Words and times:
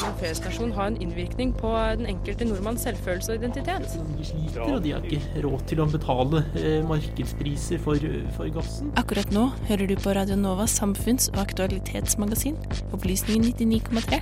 en 0.00 0.72
ha 0.72 0.86
en 0.86 0.96
innvirkning 1.02 1.52
på 1.52 1.70
den 1.98 2.06
enkelte 2.06 2.44
nordmanns 2.44 2.82
selvfølelse 2.86 3.32
og 3.32 3.42
identitet? 3.42 3.96
De 4.16 4.24
sliter, 4.24 4.60
og 4.64 4.82
de 4.84 4.94
har 4.94 5.04
ikke 5.04 5.44
råd 5.44 5.64
til 5.68 5.82
å 5.82 5.86
betale 5.90 6.42
eh, 6.56 6.80
markedspriser 6.88 7.80
for, 7.82 7.96
for 8.36 8.50
gassen. 8.54 8.92
Akkurat 9.00 9.30
nå 9.34 9.48
hører 9.68 9.90
du 9.90 9.96
på 10.00 10.14
Radio 10.16 10.36
Novas 10.40 10.76
samfunns- 10.80 11.30
og 11.34 11.42
aktualitetsmagasin, 11.44 12.56
Opplysningen 12.96 13.52
99,3. 13.56 14.20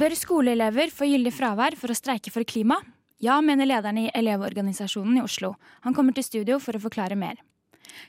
Bør 0.00 0.14
skoleelever 0.16 0.92
få 0.94 1.08
gyldig 1.10 1.32
fravær 1.34 1.74
for 1.76 1.92
å 1.92 1.98
streike 1.98 2.32
for 2.32 2.46
klima? 2.48 2.78
Ja, 3.20 3.40
mener 3.44 3.68
lederen 3.68 3.98
i 4.00 4.10
Elevorganisasjonen 4.16 5.18
i 5.18 5.24
Oslo. 5.26 5.56
Han 5.84 5.92
kommer 5.96 6.16
til 6.16 6.24
studio 6.24 6.56
for 6.62 6.78
å 6.78 6.80
forklare 6.80 7.18
mer. 7.20 7.42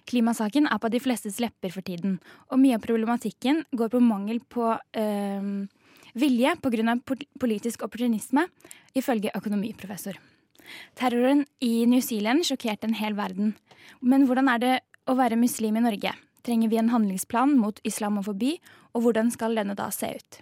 Klimasaken 0.09 0.67
er 0.67 0.79
på 0.81 0.91
de 0.91 1.01
flestes 1.03 1.39
lepper 1.43 1.73
for 1.73 1.85
tiden, 1.85 2.19
og 2.49 2.61
mye 2.61 2.77
av 2.77 2.83
problematikken 2.85 3.63
går 3.77 3.93
på 3.93 4.03
mangel 4.03 4.41
på 4.41 4.73
øh, 4.75 5.67
vilje 6.13 6.55
pga. 6.61 6.97
politisk 7.39 7.83
opportunisme, 7.83 8.47
ifølge 8.95 9.31
økonomiprofessor. 9.35 10.19
Terroren 10.95 11.45
i 11.59 11.85
New 11.85 12.01
Zealand 12.01 12.45
sjokkerte 12.45 12.87
en 12.87 12.93
hel 12.93 13.13
verden. 13.13 13.55
Men 14.01 14.25
hvordan 14.27 14.49
er 14.49 14.59
det 14.59 14.75
å 15.07 15.15
være 15.15 15.39
muslim 15.39 15.77
i 15.77 15.83
Norge? 15.83 16.13
Trenger 16.45 16.69
vi 16.69 16.77
en 16.77 16.89
handlingsplan 16.89 17.57
mot 17.57 17.79
islamofobi, 17.83 18.59
og 18.93 19.05
hvordan 19.05 19.31
skal 19.31 19.55
denne 19.55 19.75
da 19.77 19.89
se 19.93 20.15
ut? 20.15 20.41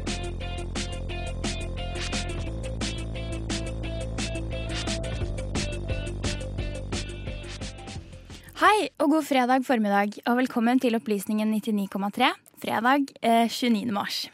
og 9.01 9.09
god 9.09 9.25
fredag 9.25 9.63
formiddag, 9.65 10.13
og 10.29 10.35
velkommen 10.37 10.77
til 10.77 10.93
Opplysningen 10.93 11.49
99,3 11.55 12.27
fredag 12.61 13.07
eh, 13.25 13.49
29. 13.49 13.89
mars. 13.89 14.27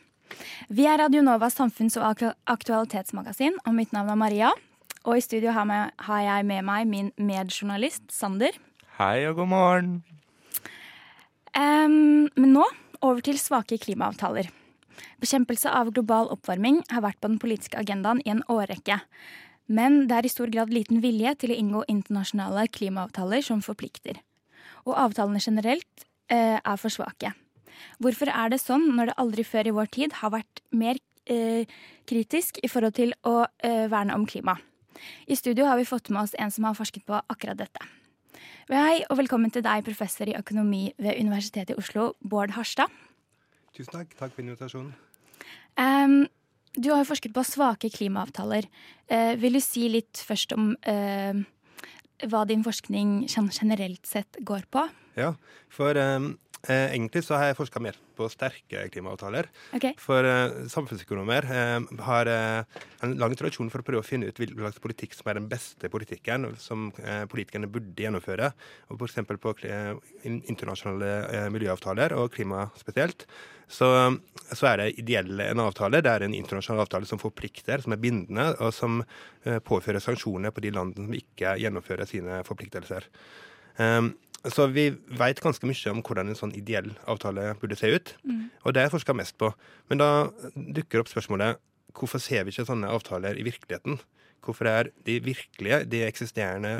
Vi 0.67 0.83
er 0.83 0.99
Radio 0.99 1.21
Novas 1.23 1.55
samfunns- 1.55 1.95
og 1.95 2.25
aktualitetsmagasin, 2.51 3.55
og 3.63 3.77
mitt 3.77 3.95
navn 3.95 4.11
er 4.11 4.19
Maria. 4.19 4.51
Og 5.05 5.17
i 5.17 5.23
studio 5.23 5.55
har, 5.55 5.63
med, 5.63 5.95
har 6.03 6.19
jeg 6.25 6.45
med 6.51 6.67
meg 6.67 6.83
min 6.91 7.13
medjournalist 7.15 8.11
Sander. 8.11 8.59
Hei 8.99 9.23
og 9.29 9.39
god 9.39 9.51
morgen. 9.53 9.95
Um, 11.55 12.27
men 12.35 12.51
nå 12.59 12.67
over 12.99 13.23
til 13.23 13.39
svake 13.39 13.79
klimaavtaler. 13.79 14.51
Bekjempelse 15.23 15.71
av 15.71 15.95
global 15.95 16.27
oppvarming 16.35 16.83
har 16.91 17.07
vært 17.07 17.23
på 17.23 17.31
den 17.31 17.39
politiske 17.39 17.79
agendaen 17.79 18.19
i 18.25 18.35
en 18.35 18.43
årrekke. 18.51 18.99
Men 19.71 20.09
det 20.11 20.19
er 20.19 20.27
i 20.27 20.35
stor 20.35 20.51
grad 20.51 20.75
liten 20.75 20.99
vilje 20.99 21.38
til 21.39 21.55
å 21.55 21.61
inngå 21.63 21.88
internasjonale 21.88 22.67
klimaavtaler 22.67 23.47
som 23.47 23.63
forplikter. 23.63 24.19
Og 24.88 24.95
avtalene 24.95 25.41
generelt 25.43 26.07
eh, 26.31 26.57
er 26.57 26.80
for 26.80 26.93
svake. 26.93 27.33
Hvorfor 28.02 28.31
er 28.31 28.53
det 28.53 28.61
sånn 28.63 28.88
når 28.95 29.11
det 29.11 29.19
aldri 29.21 29.45
før 29.45 29.69
i 29.69 29.75
vår 29.75 29.91
tid 29.94 30.16
har 30.21 30.33
vært 30.33 30.63
mer 30.71 30.97
eh, 31.29 31.67
kritisk 32.09 32.61
i 32.63 32.71
forhold 32.71 32.95
til 32.97 33.13
å 33.28 33.44
eh, 33.66 33.85
verne 33.91 34.16
om 34.16 34.25
klima? 34.29 34.57
I 35.28 35.38
studio 35.38 35.67
har 35.67 35.78
vi 35.78 35.85
fått 35.85 36.09
med 36.09 36.23
oss 36.23 36.35
en 36.39 36.53
som 36.53 36.66
har 36.66 36.78
forsket 36.78 37.06
på 37.06 37.19
akkurat 37.19 37.59
dette. 37.59 37.84
Hei 38.67 39.03
og 39.07 39.19
velkommen 39.19 39.51
til 39.53 39.63
deg, 39.63 39.85
professor 39.88 40.28
i 40.28 40.35
økonomi 40.35 40.89
ved 41.00 41.19
Universitetet 41.22 41.75
i 41.75 41.78
Oslo, 41.79 42.09
Bård 42.19 42.56
Harstad. 42.57 42.91
Tusen 43.78 43.94
takk. 43.94 44.16
Takk 44.19 44.33
for 44.33 44.44
invitasjonen. 44.44 44.89
Um, 45.79 46.25
du 46.75 46.89
har 46.91 47.03
jo 47.03 47.07
forsket 47.07 47.35
på 47.35 47.45
svake 47.47 47.91
klimaavtaler. 47.94 48.67
Uh, 49.07 49.38
vil 49.39 49.56
du 49.56 49.62
si 49.63 49.85
litt 49.94 50.19
først 50.19 50.51
om 50.57 50.73
eh, 50.83 51.39
hva 52.25 52.45
din 52.50 52.63
forskning 52.66 53.28
generelt 53.29 54.05
sett 54.05 54.39
går 54.39 54.66
på? 54.73 54.88
Ja, 55.17 55.35
for 55.69 55.97
eh, 56.69 56.94
egentlig 56.94 57.23
så 57.25 57.38
har 57.39 57.51
jeg 57.51 57.57
forska 57.59 57.81
mer 57.83 57.97
på 58.17 58.28
sterke 58.31 58.85
klimaavtaler. 58.94 59.50
Okay. 59.78 59.95
For 60.01 60.25
eh, 60.25 60.63
samfunnsøkonomer 60.72 61.47
eh, 61.53 61.89
har 62.07 62.31
eh, 62.31 62.79
en 63.05 63.16
lang 63.22 63.35
tradisjon 63.38 63.69
for 63.73 63.83
å 63.83 63.88
prøve 63.88 64.03
å 64.03 64.07
finne 64.07 64.29
ut 64.29 64.39
hvilken 64.39 64.63
slags 64.63 64.81
politikk 64.83 65.17
som 65.17 65.29
er 65.29 65.39
den 65.39 65.50
beste 65.51 65.91
politikken 65.94 66.50
som 66.61 66.89
politikerne 67.31 67.69
burde 67.72 68.01
gjennomføre. 68.01 68.50
Og 68.91 69.03
F.eks. 69.03 69.19
på 69.44 69.53
internasjonale 70.27 71.47
miljøavtaler 71.53 72.16
og 72.17 72.31
klima 72.33 72.67
spesielt 72.79 73.27
så, 73.67 73.89
så, 74.50 74.63
er 74.69 74.79
det 74.79 74.91
ideelle 75.01 75.50
en 75.51 75.61
avtale. 75.61 76.01
Det 76.03 76.11
er 76.11 76.25
en 76.25 76.35
internasjonal 76.38 76.85
avtale 76.85 77.09
som 77.09 77.22
forplikter, 77.22 77.83
som 77.83 77.94
er 77.94 78.01
bindende, 78.01 78.50
og 78.63 78.73
som 78.75 79.01
påfører 79.67 80.03
sanksjoner 80.03 80.56
på 80.56 80.63
de 80.63 80.72
landene 80.73 81.09
som 81.09 81.19
ikke 81.19 81.57
gjennomfører 81.61 82.09
sine 82.09 82.41
forpliktelser. 82.47 83.09
Um, 83.77 84.16
så 84.53 84.68
vi 84.72 84.90
veit 85.19 85.41
ganske 85.44 85.68
mye 85.68 85.94
om 85.94 86.02
hvordan 86.06 86.31
en 86.31 86.38
sånn 86.40 86.56
ideell 86.58 86.90
avtale 87.09 87.52
burde 87.62 87.78
se 87.80 87.90
ut. 87.94 88.13
Mm. 88.28 88.44
Og 88.63 88.75
det 88.75 88.84
er 88.84 88.94
forska 88.94 89.16
mest 89.18 89.38
på. 89.41 89.52
Men 89.91 90.02
da 90.02 90.09
dukker 90.56 91.03
opp 91.03 91.12
spørsmålet 91.12 91.62
hvorfor 91.97 92.22
ser 92.22 92.46
vi 92.46 92.53
ikke 92.53 92.68
sånne 92.68 92.91
avtaler 92.94 93.40
i 93.40 93.46
virkeligheten? 93.47 94.00
Hvorfor 94.46 94.69
er 94.69 94.91
de 95.07 95.18
virkelige, 95.24 95.81
de 95.90 96.03
eksisterende 96.06 96.74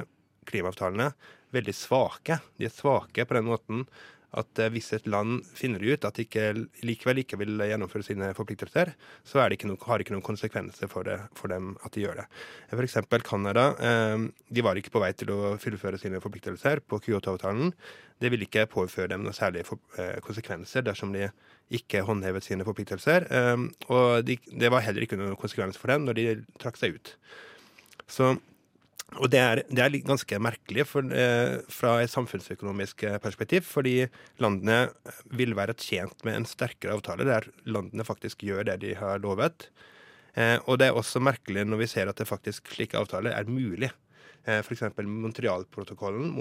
klimaavtalene 0.48 1.12
veldig 1.56 1.76
svake? 1.76 2.40
De 2.60 2.68
er 2.68 2.74
svake 2.74 3.26
på 3.26 3.38
den 3.38 3.50
måten 3.50 3.88
at 4.36 4.60
eh, 4.60 4.72
hvis 4.74 4.90
et 4.98 5.08
land 5.08 5.40
finner 5.56 5.84
ut 5.84 6.06
at 6.06 6.18
de 6.18 6.26
ikke, 6.26 6.50
likevel 6.84 7.22
ikke 7.22 7.40
vil 7.40 7.62
gjennomføre 7.70 8.04
sine 8.04 8.34
forpliktelser, 8.36 8.92
så 9.24 9.46
det 9.48 9.62
noe, 9.70 9.80
har 9.88 9.98
det 9.98 10.08
ikke 10.08 10.16
noen 10.18 10.26
konsekvenser 10.26 10.92
for, 10.92 11.08
det, 11.08 11.20
for, 11.38 11.52
dem 11.54 11.76
at 11.88 11.96
de 11.96 12.04
gjør 12.04 12.22
det. 12.22 12.28
F.eks. 12.76 12.98
Canada. 13.28 13.70
Eh, 13.80 14.28
de 14.50 14.66
var 14.66 14.80
ikke 14.80 14.94
på 14.98 15.04
vei 15.04 15.14
til 15.16 15.32
å 15.32 15.56
fullføre 15.62 16.00
sine 16.02 16.22
forpliktelser 16.24 16.84
på 16.84 17.00
Kyoto-avtalen. 17.06 17.72
Det 18.20 18.32
ville 18.34 18.48
ikke 18.48 18.68
påføre 18.72 19.14
dem 19.14 19.24
noen 19.24 19.38
særlige 19.38 19.78
eh, 19.98 20.18
konsekvenser 20.26 20.84
dersom 20.88 21.16
de 21.16 21.30
ikke 21.78 22.04
håndhevet 22.08 22.46
sine 22.46 22.64
forpliktelser. 22.64 23.26
og 23.92 24.24
de, 24.24 24.38
det 24.48 24.70
var 24.72 24.86
heller 24.86 25.04
ikke 25.04 25.18
noen 25.20 25.36
konsekvenser 25.36 25.82
for 25.82 25.92
dem 25.92 26.06
når 26.08 26.16
de 26.16 26.28
trakk 26.64 26.80
seg 26.80 26.96
ut. 26.96 27.12
Så 28.08 28.38
og 29.16 29.30
det 29.32 29.40
er, 29.40 29.62
det 29.72 29.80
er 29.80 29.94
ganske 30.04 30.40
merkelig 30.44 30.84
for, 30.90 31.08
eh, 31.16 31.62
fra 31.72 31.94
et 32.04 32.12
samfunnsøkonomisk 32.12 33.06
eh, 33.08 33.16
perspektiv, 33.24 33.64
fordi 33.64 34.10
landene 34.44 34.90
vil 35.32 35.56
være 35.56 35.78
tjent 35.80 36.26
med 36.28 36.36
en 36.36 36.48
sterkere 36.50 36.98
avtale 36.98 37.28
der 37.28 37.48
landene 37.64 38.04
faktisk 38.04 38.44
gjør 38.44 38.68
det 38.68 38.82
de 38.84 38.98
har 39.00 39.24
lovet. 39.24 39.70
Eh, 40.36 40.60
og 40.68 40.82
det 40.82 40.90
er 40.90 41.00
også 41.00 41.24
merkelig 41.24 41.64
når 41.66 41.82
vi 41.86 41.90
ser 41.94 42.12
at 42.12 42.20
det 42.20 42.28
faktisk 42.28 42.68
slike 42.76 43.00
avtaler 43.00 43.32
er 43.32 43.48
mulig. 43.48 43.90
Eh, 44.44 44.60
F.eks. 44.60 44.84
Montrealprotokollen. 45.00 46.36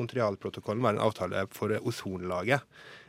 Var 0.83 0.97
en 0.97 1.05
avtale 1.07 1.47
for 1.55 1.73
ozonlaget. 1.81 2.67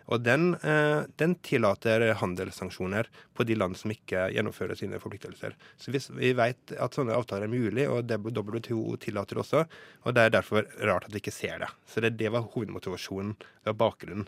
Og 0.08 0.24
den, 0.24 0.54
eh, 0.56 1.04
den, 1.20 1.36
tillater 1.44 2.14
handelssanksjoner 2.22 3.10
på 3.36 3.44
de 3.44 3.58
land 3.60 3.76
som 3.78 3.92
ikke 3.92 4.30
gjennomfører 4.32 4.80
sine 4.80 5.00
forpliktelser. 5.04 5.56
Så 5.78 5.92
hvis 5.92 6.10
vi 6.16 6.32
vet 6.38 6.72
at 6.80 6.96
sånne 6.96 7.16
avtaler 7.16 7.48
er 7.48 7.52
mulig, 7.52 7.88
og 7.92 8.08
WTO 8.08 8.96
tillater 9.04 9.42
også, 9.44 9.66
og 10.04 10.16
det 10.16 10.24
er 10.24 10.36
derfor 10.38 10.68
rart 10.80 11.10
at 11.10 11.14
vi 11.14 11.20
ikke 11.20 11.36
ser 11.36 11.60
det. 11.66 11.72
Så 11.88 12.04
det, 12.04 12.16
det 12.20 12.32
var 12.32 12.48
hovedmotivasjonen 12.54 13.36
og 13.68 13.78
bakgrunnen. 13.78 14.28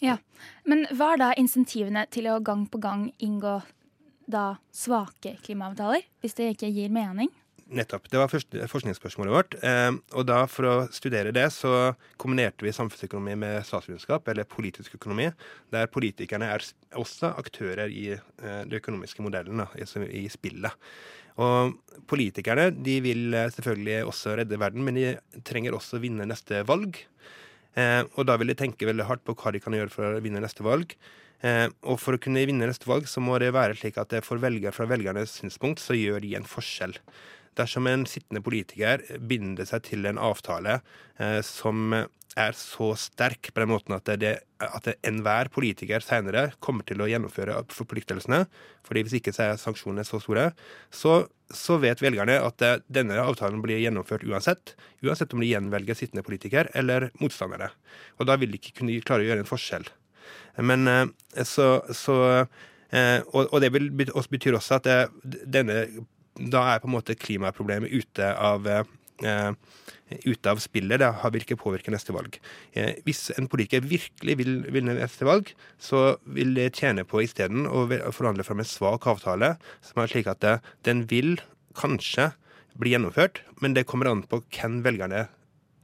Ja, 0.00 0.16
Men 0.64 0.86
hva 0.96 1.12
er 1.12 1.20
da 1.20 1.34
insentivene 1.36 2.06
til 2.08 2.30
å 2.32 2.40
gang 2.40 2.64
på 2.72 2.80
gang 2.80 3.10
inngå 3.20 3.60
da 4.30 4.56
svake 4.72 5.36
klimaavtaler, 5.44 6.06
hvis 6.22 6.38
det 6.38 6.54
ikke 6.54 6.72
gir 6.72 6.92
mening? 6.94 7.28
Nettopp. 7.70 8.08
Det 8.10 8.18
var 8.18 8.30
første, 8.30 8.64
forskningsspørsmålet 8.66 9.34
vårt. 9.34 9.54
Eh, 9.62 9.92
og 10.18 10.26
da 10.26 10.40
For 10.50 10.66
å 10.66 10.74
studere 10.90 11.30
det 11.34 11.46
så 11.54 11.92
kombinerte 12.18 12.66
vi 12.66 12.72
samfunnsøkonomi 12.74 13.36
med 13.38 13.62
statsvitenskap, 13.66 14.26
eller 14.28 14.48
politisk 14.48 14.96
økonomi, 14.98 15.28
der 15.70 15.90
politikerne 15.92 16.48
er 16.50 16.66
også 16.98 17.30
aktører 17.38 17.92
i 17.94 18.08
eh, 18.16 18.62
de 18.66 18.80
økonomiske 18.80 19.22
modellene, 19.22 19.68
i, 19.78 19.86
i, 20.24 20.26
spillet. 20.32 20.74
Og 21.38 21.78
Politikerne 22.10 22.72
de 22.74 22.98
vil 23.04 23.38
eh, 23.38 23.50
selvfølgelig 23.54 24.02
også 24.10 24.34
redde 24.40 24.58
verden, 24.58 24.84
men 24.84 24.98
de 24.98 25.14
trenger 25.46 25.78
også 25.78 26.02
vinne 26.02 26.26
neste 26.26 26.64
valg. 26.66 26.98
Eh, 27.78 28.02
og 28.18 28.26
da 28.26 28.34
vil 28.40 28.50
de 28.50 28.58
tenke 28.58 28.88
veldig 28.88 29.06
hardt 29.06 29.22
på 29.22 29.38
hva 29.38 29.54
de 29.54 29.62
kan 29.62 29.76
gjøre 29.78 29.94
for 29.94 30.10
å 30.10 30.22
vinne 30.24 30.42
neste 30.42 30.66
valg. 30.66 30.96
Eh, 31.46 31.68
og 31.86 32.00
for 32.02 32.16
å 32.16 32.20
kunne 32.20 32.42
vinne 32.50 32.66
neste 32.66 32.90
valg, 32.90 33.06
så 33.08 33.22
må 33.22 33.38
det 33.40 33.54
være 33.54 33.78
slik 33.78 34.00
at 34.00 34.18
for 34.26 34.42
velger, 34.42 34.74
fra 34.74 34.90
velgernes 34.90 35.38
synspunkt 35.38 35.78
så 35.78 35.94
gjør 35.94 36.24
de 36.24 36.34
en 36.36 36.50
forskjell. 36.50 36.98
Dersom 37.58 37.88
en 37.90 38.06
sittende 38.08 38.42
politiker 38.44 39.02
binder 39.18 39.68
seg 39.68 39.84
til 39.88 40.06
en 40.08 40.20
avtale 40.20 40.80
eh, 41.18 41.40
som 41.46 41.94
er 42.38 42.54
så 42.54 42.92
sterk 42.98 43.50
på 43.50 43.62
den 43.62 43.72
måten 43.72 43.96
at, 43.96 44.06
det, 44.20 44.36
at 44.62 44.86
enhver 45.06 45.50
politiker 45.52 46.02
senere 46.04 46.50
kommer 46.62 46.86
til 46.86 47.02
å 47.02 47.08
gjennomføre 47.10 47.56
forpliktelsene, 47.74 48.44
fordi 48.86 49.02
hvis 49.02 49.16
ikke 49.18 49.34
så 49.34 49.48
er 49.48 49.58
sanksjonene 49.60 50.04
så 50.06 50.20
store, 50.22 50.50
så, 50.94 51.16
så 51.50 51.80
vet 51.82 52.02
velgerne 52.04 52.38
at 52.46 52.62
denne 52.86 53.18
avtalen 53.18 53.62
blir 53.64 53.82
gjennomført 53.82 54.22
uansett, 54.28 54.76
uansett 55.02 55.34
om 55.34 55.42
de 55.42 55.50
gjenvelger 55.50 55.98
sittende 55.98 56.26
politiker 56.26 56.70
eller 56.78 57.10
motstandere. 57.18 57.72
Og 58.22 58.30
da 58.30 58.38
vil 58.38 58.54
de 58.54 58.62
ikke 58.62 58.78
kunne 58.78 59.02
klare 59.02 59.26
å 59.26 59.30
gjøre 59.32 59.44
en 59.44 59.50
forskjell. 59.50 59.90
Men 60.62 60.86
så, 61.46 61.68
så 61.94 62.16
og, 62.92 63.42
og, 63.42 63.58
det 63.62 63.70
betyr 63.74 64.58
også 64.58 64.78
at 64.78 64.86
det, 64.86 65.42
denne 65.58 65.82
da 66.38 66.64
er 66.72 66.80
på 66.82 66.88
en 66.90 66.96
måte 66.98 67.18
klimaproblemet 67.18 67.92
ute 67.92 68.32
av 68.36 68.70
Uh, 69.20 69.52
ute 70.24 70.48
av 70.48 70.56
spillet. 70.64 70.96
Det 70.96 71.04
har 71.04 71.32
virket 71.34 71.50
ikke 71.52 71.60
påvirke 71.60 71.92
neste 71.92 72.14
valg. 72.16 72.38
Uh, 72.72 72.94
hvis 73.04 73.26
en 73.36 73.50
politiker 73.52 73.84
virkelig 73.84 74.36
vil 74.40 74.54
vinne 74.72 74.94
neste 74.96 75.26
valg, 75.28 75.50
så 75.76 76.14
vil 76.24 76.54
det 76.56 76.70
tjene 76.78 77.04
på 77.04 77.20
isteden 77.26 77.66
å 77.68 77.82
forhandle 78.16 78.46
fram 78.48 78.62
en 78.64 78.70
svak 78.70 79.04
avtale, 79.12 79.50
som 79.84 80.00
er 80.00 80.08
slik 80.08 80.30
at 80.32 80.40
det, 80.40 80.54
den 80.88 81.04
vil 81.12 81.34
kanskje 81.76 82.30
bli 82.80 82.94
gjennomført, 82.94 83.42
men 83.60 83.76
det 83.76 83.84
kommer 83.90 84.08
an 84.08 84.24
på 84.24 84.40
hvem 84.56 84.80
velgerne 84.88 85.26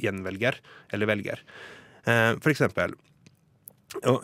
gjenvelger 0.00 0.56
eller 0.96 1.12
velger. 1.12 1.44
Uh, 2.08 2.40
for 2.40 2.54
eksempel 2.54 2.96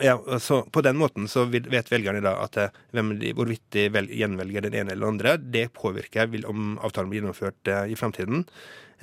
ja, 0.01 0.39
så 0.39 0.61
På 0.71 0.81
den 0.81 0.97
måten 0.97 1.27
så 1.27 1.45
vet 1.49 1.91
velgerne 1.91 2.21
da 2.23 2.35
at 2.43 2.57
eh, 2.59 2.79
de, 2.91 3.33
hvorvidt 3.35 3.65
de 3.75 3.87
vel, 3.93 4.09
gjenvelger 4.11 4.67
den 4.67 4.77
ene 4.79 4.93
eller 4.93 5.05
den 5.07 5.15
andre, 5.15 5.35
det 5.37 5.67
påvirker 5.77 6.31
vil, 6.33 6.45
om 6.49 6.77
avtalen 6.83 7.11
blir 7.11 7.21
gjennomført 7.21 7.71
eh, 7.71 7.93
i 7.93 7.97
framtiden. 7.99 8.45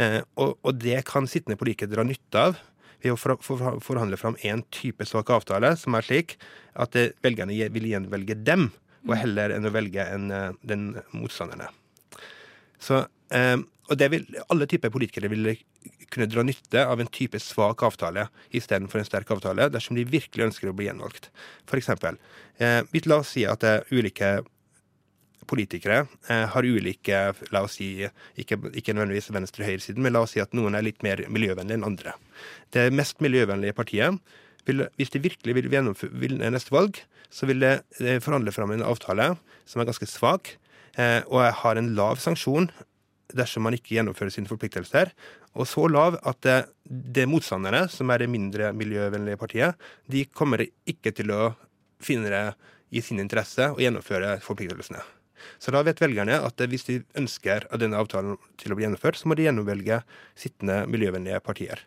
Eh, 0.01 0.21
og, 0.37 0.57
og, 0.63 0.75
det 0.81 1.03
kan 1.09 1.29
sittende 1.31 1.59
politikere 1.61 1.97
dra 1.97 2.07
nytte 2.07 2.45
av 2.51 2.61
ved 3.01 3.15
å 3.15 3.19
for, 3.19 3.41
for, 3.45 3.81
forhandle 3.85 4.19
fram 4.21 4.37
en 4.47 4.63
type 4.75 5.05
svak 5.09 5.33
avtale 5.33 5.73
som 5.81 5.97
er 5.97 6.07
slik 6.07 6.37
at 6.79 6.97
eh, 6.99 7.13
velgerne 7.25 7.57
vil 7.75 7.91
gjenvelge 7.91 8.39
dem, 8.45 8.71
og 9.07 9.15
mm. 9.15 9.21
heller 9.23 9.57
enn 9.57 9.69
å 9.69 9.75
velge 9.75 10.07
en, 10.07 10.31
eh, 10.35 10.51
den 10.63 10.91
motstanderne. 11.17 11.71
Så, 12.81 13.05
eh, 13.37 13.57
og 13.91 13.99
det 13.99 14.07
vil, 14.13 14.27
alle 14.53 14.69
typer 14.71 14.93
politikere 14.95 15.29
vil 15.33 15.51
kunne 16.11 16.29
dra 16.31 16.45
nytte 16.47 16.85
av 16.87 17.03
en 17.03 17.11
type 17.11 17.39
svak 17.43 17.83
avtale 17.87 18.29
istedenfor 18.55 19.01
en 19.01 19.09
sterk 19.09 19.31
avtale, 19.35 19.67
dersom 19.73 19.99
de 19.99 20.07
virkelig 20.07 20.47
ønsker 20.47 20.71
å 20.71 20.77
bli 20.77 20.87
gjenvalgt. 20.87 21.31
For 21.67 21.81
eksempel, 21.81 22.19
eh, 22.59 22.83
la 23.07 23.19
oss 23.19 23.35
si 23.35 23.45
at 23.47 23.67
er 23.67 23.85
ulike 23.91 24.41
politikere 25.51 26.05
eh, 26.29 26.47
har 26.53 26.67
ulike 26.67 27.21
La 27.51 27.65
oss 27.67 27.79
si 27.81 27.89
ikke, 28.39 28.61
ikke 28.71 28.95
nødvendigvis 28.95 29.33
venstre- 29.35 29.65
og 29.65 29.71
høyresiden, 29.73 30.03
men 30.03 30.15
la 30.15 30.23
oss 30.23 30.37
si 30.37 30.43
at 30.43 30.55
noen 30.55 30.79
er 30.79 30.87
litt 30.87 31.03
mer 31.03 31.25
miljøvennlige 31.27 31.81
enn 31.81 31.89
andre. 31.89 32.15
Det 32.71 32.93
mest 32.95 33.19
miljøvennlige 33.25 33.75
partiet, 33.75 34.21
vil, 34.69 34.85
hvis 35.01 35.11
de 35.11 35.23
virkelig 35.25 35.57
vil 35.57 35.71
vinne 35.73 36.53
neste 36.53 36.71
valg, 36.75 37.01
så 37.33 37.49
vil 37.51 37.63
det 37.65 37.75
eh, 37.99 38.21
forhandle 38.23 38.55
fram 38.55 38.75
en 38.75 38.87
avtale 38.87 39.33
som 39.67 39.83
er 39.83 39.91
ganske 39.91 40.07
svak, 40.11 40.55
eh, 40.99 41.23
og 41.27 41.43
har 41.63 41.81
en 41.81 41.95
lav 41.97 42.23
sanksjon 42.23 42.71
dersom 43.37 43.65
man 43.67 43.77
ikke 43.77 43.97
gjennomfører 43.97 44.33
sine 44.35 44.51
forpliktelser, 44.51 45.13
og 45.59 45.67
så 45.69 45.87
lav 45.91 46.19
at 46.27 46.41
det, 46.47 46.59
det 46.85 47.29
motstanderne, 47.31 47.87
som 47.91 48.11
er 48.11 48.23
det 48.23 48.31
mindre 48.33 48.73
miljøvennlige 48.77 49.41
partiet, 49.41 49.89
de 50.11 50.27
kommer 50.31 50.65
ikke 50.89 51.15
til 51.17 51.33
å 51.35 51.55
finne 52.01 52.31
det 52.33 52.45
i 52.91 53.03
sin 53.05 53.23
interesse 53.23 53.71
å 53.71 53.81
gjennomføre 53.81 54.39
forpliktelsene. 54.45 55.03
Så 55.61 55.73
da 55.73 55.83
vet 55.87 56.01
velgerne 56.03 56.37
at 56.45 56.63
hvis 56.69 56.87
de 56.89 57.01
ønsker 57.19 57.67
denne 57.81 57.99
avtalen 58.01 58.37
til 58.61 58.73
å 58.73 58.79
bli 58.79 58.87
gjennomført, 58.87 59.19
så 59.19 59.31
må 59.31 59.37
de 59.39 59.47
gjennomvelge 59.47 60.03
sittende 60.39 60.83
miljøvennlige 60.91 61.41
partier. 61.45 61.83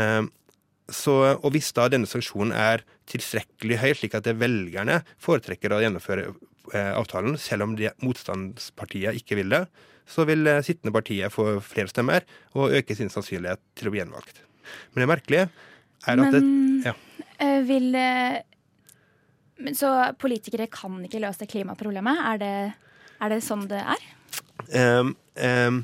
Ehm, 0.00 0.30
så, 0.92 1.16
og 1.34 1.50
hvis 1.54 1.72
da 1.76 1.88
denne 1.90 2.08
sanksjonen 2.08 2.54
er 2.54 2.84
tilstrekkelig 3.10 3.80
høy, 3.82 3.90
slik 3.98 4.14
at 4.18 4.28
velgerne 4.38 5.00
foretrekker 5.22 5.74
å 5.74 5.80
gjennomføre 5.82 6.28
eh, 6.30 6.36
avtalen, 6.74 7.36
selv 7.38 7.66
om 7.66 7.76
motstandspartiet 8.02 9.20
ikke 9.20 9.38
vil 9.38 9.52
det, 9.52 9.66
så 10.06 10.24
vil 10.28 10.46
eh, 10.46 10.62
sittende 10.64 10.94
partiet 10.94 11.34
få 11.34 11.56
flere 11.64 11.90
stemmer 11.90 12.26
og 12.56 12.74
øke 12.78 12.96
sin 12.96 13.10
sannsynlighet 13.12 13.62
til 13.78 13.88
å 13.88 13.94
bli 13.94 14.02
gjenvalgt. 14.02 14.42
Men 14.94 15.04
det 15.04 15.10
merkelige 15.10 15.48
er 16.06 16.12
at 16.12 16.20
Men, 16.22 16.34
det, 16.34 16.90
ja. 16.90 16.94
Eh, 17.42 17.60
vil 17.66 17.96
Så 19.74 19.88
politikere 20.20 20.66
kan 20.70 20.98
ikke 21.04 21.22
løse 21.22 21.48
klimaproblemet? 21.48 22.22
Er 22.32 22.40
det, 22.42 22.54
er 23.24 23.32
det 23.32 23.42
sånn 23.44 23.66
det 23.70 23.82
er? 23.82 24.02
Um, 24.74 25.14
um, 25.40 25.78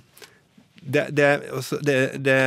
det, 0.83 1.07
det, 1.15 1.29
det, 2.19 2.39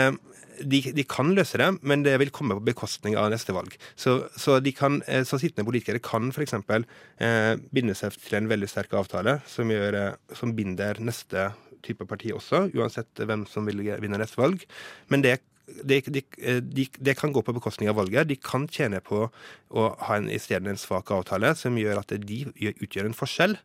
de, 0.62 0.82
de, 0.96 1.04
kan 1.08 1.32
løse 1.36 1.60
det, 1.60 1.68
men 1.86 2.04
det 2.06 2.16
vil 2.22 2.32
komme 2.34 2.58
på 2.58 2.66
bekostning 2.70 3.18
av 3.20 3.32
neste 3.34 3.56
valg. 3.56 3.76
Så, 4.00 4.18
så, 4.40 4.60
kan, 4.78 5.02
eh, 5.08 5.26
så 5.28 5.40
sittende 5.42 5.68
politikere 5.68 6.04
kan 6.04 6.32
f.eks. 6.32 6.56
Eh, 6.56 7.56
binde 7.76 7.96
seg 7.98 8.16
til 8.20 8.40
en 8.40 8.50
veldig 8.52 8.70
sterk 8.72 8.96
avtale 8.98 9.40
som, 9.50 9.72
gjør, 9.72 10.00
eh, 10.02 10.38
som, 10.38 10.54
binder 10.56 11.02
neste 11.04 11.50
type 11.86 12.08
parti 12.10 12.32
også, 12.34 12.70
uansett 12.78 13.22
hvem 13.22 13.46
som 13.50 13.68
vil 13.70 13.84
vinne 14.02 14.22
neste 14.22 14.40
valg. 14.42 14.64
Men 15.12 15.26
det, 15.26 15.38
det, 15.86 16.02
de, 16.10 16.88
det 16.88 17.18
kan 17.20 17.34
gå 17.36 17.44
på 17.46 17.56
bekostning 17.58 17.92
av 17.92 18.00
valget. 18.00 18.30
De 18.30 18.40
kan 18.40 18.70
tjene 18.72 19.02
på 19.06 19.28
å 19.28 19.92
ha 20.08 20.18
en, 20.18 20.32
isteden 20.34 20.72
en 20.72 20.82
svak 20.82 21.12
avtale 21.14 21.54
som 21.60 21.78
gjør 21.78 22.02
at 22.02 22.16
de 22.26 22.42
utgjør 22.74 23.10
en 23.10 23.18
forskjell. 23.18 23.58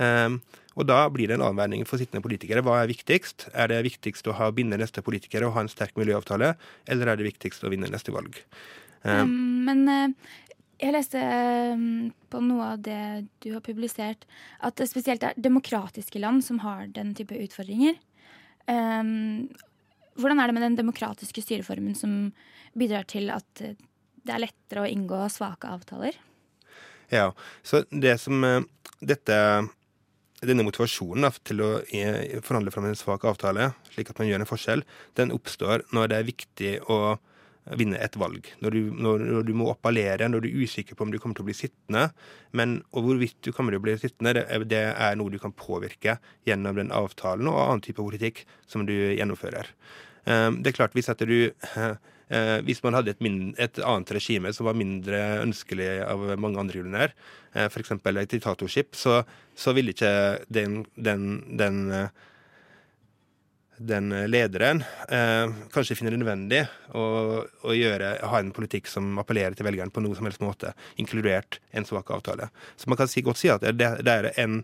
Um, 0.00 0.38
og 0.78 0.86
da 0.86 1.00
blir 1.10 1.30
det 1.30 1.36
en 1.36 1.46
avveining 1.48 1.82
for 1.88 2.00
sittende 2.00 2.22
politikere. 2.22 2.62
Hva 2.62 2.78
er 2.80 2.90
viktigst? 2.90 3.48
Er 3.58 3.72
det 3.72 3.80
viktigst 3.88 4.28
å 4.30 4.36
ha 4.38 4.50
binde 4.54 4.78
neste 4.78 5.02
politikere 5.02 5.48
og 5.48 5.56
ha 5.56 5.64
en 5.64 5.72
sterk 5.72 5.96
miljøavtale, 5.98 6.52
eller 6.90 7.10
er 7.10 7.18
det 7.18 7.26
viktigst 7.26 7.64
å 7.66 7.72
vinne 7.72 7.90
neste 7.90 8.14
valg? 8.14 8.38
Um, 9.02 9.64
men 9.66 9.82
uh, 9.90 10.36
jeg 10.80 10.94
leste 10.94 11.22
um, 11.74 12.12
på 12.30 12.42
noe 12.44 12.68
av 12.76 12.84
det 12.86 13.00
du 13.42 13.50
har 13.56 13.64
publisert, 13.66 14.28
at 14.62 14.78
det 14.78 14.86
spesielt 14.92 15.26
er 15.26 15.40
demokratiske 15.40 16.22
land 16.22 16.44
som 16.46 16.62
har 16.62 16.86
den 16.94 17.16
type 17.18 17.34
utfordringer. 17.34 17.98
Um, 18.70 19.50
hvordan 20.20 20.38
er 20.38 20.50
det 20.50 20.56
med 20.58 20.66
den 20.68 20.78
demokratiske 20.78 21.42
styreformen 21.42 21.98
som 21.98 22.30
bidrar 22.78 23.08
til 23.10 23.32
at 23.34 23.50
det 23.58 24.30
er 24.30 24.44
lettere 24.44 24.84
å 24.84 24.90
inngå 24.90 25.24
svake 25.32 25.66
avtaler? 25.66 26.14
Ja, 27.10 27.32
så 27.66 27.82
det 27.90 28.20
som 28.22 28.44
dette 29.00 29.36
denne 30.46 30.64
motivasjonen 30.64 31.26
da, 31.26 31.32
til 31.44 31.64
å 31.64 31.70
forhandle 32.46 32.72
fram 32.72 32.88
en 32.88 32.98
svak 32.98 33.26
avtale, 33.28 33.72
slik 33.92 34.12
at 34.12 34.20
man 34.20 34.30
gjør 34.30 34.44
en 34.44 34.48
forskjell, 34.48 34.84
den 35.20 35.34
oppstår 35.34 35.84
når 35.94 36.12
det 36.12 36.20
er 36.20 36.30
viktig 36.30 36.72
å 36.92 37.00
vinne 37.76 37.98
et 38.00 38.16
valg. 38.18 38.48
Når 38.64 38.74
du, 38.74 38.80
når, 39.04 39.24
når 39.36 39.46
du 39.46 39.52
må 39.56 39.68
appellere, 39.70 40.28
når 40.30 40.44
du 40.44 40.48
er 40.48 40.62
usikker 40.64 40.96
på 40.96 41.06
om 41.06 41.12
du 41.12 41.18
kommer 41.20 41.36
til 41.38 41.44
å 41.44 41.50
bli 41.50 41.56
sittende. 41.56 42.06
Men, 42.56 42.78
og 42.96 43.06
hvorvidt 43.06 43.36
du 43.46 43.52
kommer 43.54 43.74
til 43.74 43.82
å 43.82 43.84
bli 43.84 43.96
sittende, 44.00 44.32
det, 44.38 44.46
det 44.72 44.84
er 44.90 45.18
noe 45.20 45.32
du 45.32 45.38
kan 45.42 45.54
påvirke 45.54 46.16
gjennom 46.48 46.80
den 46.80 46.94
avtalen 46.94 47.50
og 47.50 47.60
annen 47.60 47.84
type 47.84 48.00
politikk 48.00 48.44
som 48.70 48.86
du 48.88 48.94
gjennomfører. 48.94 49.70
Um, 50.30 50.60
det 50.62 50.70
er 50.70 50.78
klart, 50.78 50.94
hvis 50.94 51.10
du 51.18 51.34
Eh, 52.30 52.60
hvis 52.62 52.78
man 52.84 52.94
hadde 52.94 53.10
et, 53.10 53.22
et, 53.58 53.78
annet 53.82 54.10
regime 54.14 54.52
som 54.54 54.68
var 54.68 54.78
mindre 54.78 55.18
ønskelig 55.42 55.88
av 56.06 56.20
mange 56.38 56.60
andre 56.62 56.78
grunner, 56.78 57.14
eh, 57.56 57.66
f.eks. 57.66 57.96
et 57.98 58.34
diktatorskip, 58.36 58.94
så, 58.94 59.24
så 59.58 59.74
ville 59.74 59.90
ikke 59.90 60.12
den, 60.46 60.84
den, 60.94 61.24
den 61.58 61.86
eh, 61.90 62.26
den 63.80 64.12
lederen 64.28 64.82
eh, 65.08 65.48
kanskje 65.72 65.94
finner 65.96 66.12
det 66.12 66.18
nødvendig 66.20 66.58
å, 66.92 67.04
å 67.64 67.72
gjøre, 67.72 68.10
ha 68.28 68.40
en 68.42 68.50
politikk 68.52 68.90
som 68.92 69.16
appellerer 69.22 69.56
til 69.56 69.64
velgeren 69.64 69.88
på 69.88 70.02
noe 70.04 70.18
som 70.18 70.28
helst 70.28 70.42
måte, 70.44 70.74
inkludert 71.00 71.56
en 71.72 71.88
svak 71.88 72.12
avtale. 72.12 72.50
Så 72.76 72.92
man 72.92 73.00
kan 73.00 73.08
si, 73.08 73.24
godt 73.24 73.40
si 73.40 73.48
at 73.48 73.64
det, 73.64 73.88
det 74.04 74.12
er 74.12 74.28
en 74.44 74.60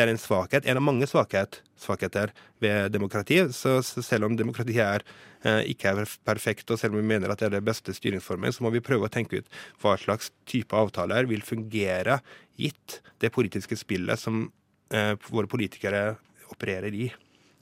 det 0.00 0.06
er 0.06 0.14
en 0.14 0.20
svakhet, 0.20 0.64
en 0.64 0.78
av 0.80 0.84
mange 0.84 1.06
svakhet, 1.08 1.58
svakheter 1.80 2.30
ved 2.62 2.92
demokrati. 2.94 3.42
Så, 3.52 3.76
så 3.84 4.04
selv 4.04 4.30
om 4.30 4.36
demokratiet 4.38 4.80
er, 4.80 5.04
eh, 5.44 5.60
ikke 5.74 5.92
er 5.92 6.12
perfekt, 6.24 6.70
og 6.72 6.80
selv 6.80 6.96
om 6.96 7.02
vi 7.02 7.10
mener 7.10 7.32
at 7.32 7.42
det 7.42 7.50
er 7.50 7.58
den 7.58 7.66
beste 7.66 7.92
styringsformen, 7.96 8.54
så 8.54 8.64
må 8.64 8.72
vi 8.72 8.82
prøve 8.84 9.08
å 9.08 9.12
tenke 9.12 9.42
ut 9.42 9.58
hva 9.82 9.98
slags 10.00 10.32
type 10.48 10.76
avtaler 10.76 11.28
vil 11.28 11.44
fungere 11.44 12.20
gitt 12.60 13.00
det 13.20 13.32
politiske 13.34 13.76
spillet 13.76 14.20
som 14.20 14.46
eh, 14.94 15.12
våre 15.28 15.50
politikere 15.50 16.04
opererer 16.48 16.96
i. 16.96 17.10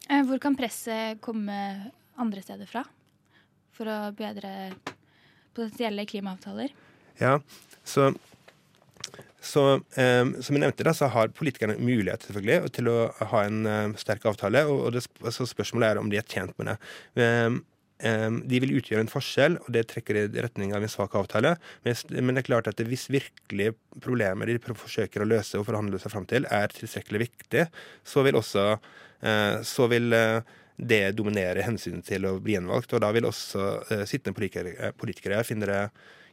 Eh, 0.07 0.23
hvor 0.28 0.38
kan 0.42 0.57
presset 0.59 1.18
komme 1.25 1.59
andre 2.18 2.45
steder 2.45 2.71
fra 2.71 2.87
for 3.75 3.90
å 3.90 3.99
bedre 4.14 4.71
potensielle 5.59 6.07
klimaavtaler? 6.07 6.71
Ja, 7.18 7.40
så 7.83 8.12
så 9.40 9.62
um, 9.78 10.30
som 10.42 10.57
jeg 10.57 10.62
nevnte 10.64 10.87
da, 10.87 10.95
så 10.97 11.09
har 11.14 11.30
politikerne 11.37 11.78
mulighet 11.78 12.26
selvfølgelig 12.26 12.73
til 12.75 12.90
å 12.90 12.99
ha 13.30 13.42
en 13.47 13.66
eh, 13.71 13.97
sterk 14.00 14.26
avtale, 14.26 14.64
og, 14.66 14.88
og 14.88 14.97
det, 14.97 15.04
altså 15.23 15.47
spørsmålet 15.47 15.92
er 15.92 16.00
om 16.00 16.11
de 16.11 16.18
er 16.18 16.26
tjent 16.26 16.57
med 16.59 16.73
det. 16.73 16.78
Um, 17.18 17.61
de 18.47 18.61
vil 18.62 18.76
utgjøre 18.78 19.02
en 19.02 19.11
forskjell, 19.11 19.57
og 19.59 19.73
det 19.75 19.88
trekker 19.90 20.21
i 20.21 20.26
retning 20.42 20.71
av 20.76 20.85
en 20.87 20.90
svak 20.90 21.16
avtale. 21.18 21.57
Men 21.83 22.30
det 22.30 22.45
er 22.45 22.47
klart 22.47 22.71
at 22.71 22.83
hvis 22.87 23.09
virkelig 23.11 23.73
problemer 24.04 24.47
de 24.47 24.59
forsøker 24.62 25.25
å 25.25 25.26
løse 25.26 25.59
og 25.59 25.66
forhandle 25.66 25.99
seg 25.99 26.14
fram 26.14 26.28
til, 26.30 26.47
er 26.47 26.71
tilstrekkelig 26.75 27.25
viktig, 27.25 27.66
så 28.07 28.23
vil 28.26 28.38
også 28.38 28.68
eh, 28.71 29.59
så 29.66 29.88
vil, 29.90 30.14
eh, 30.14 30.54
det 30.78 31.11
dominerer 31.18 31.64
hensynet 31.66 32.06
til 32.06 32.26
å 32.28 32.37
bli 32.42 32.54
gjenvalgt. 32.54 32.94
Og 32.94 33.02
da 33.02 33.11
vil 33.14 33.26
også 33.28 33.66
uh, 33.90 34.04
sittende 34.08 34.37
politikere, 34.38 34.92
politikere 34.99 35.42
finne 35.47 35.68
det 35.68 35.82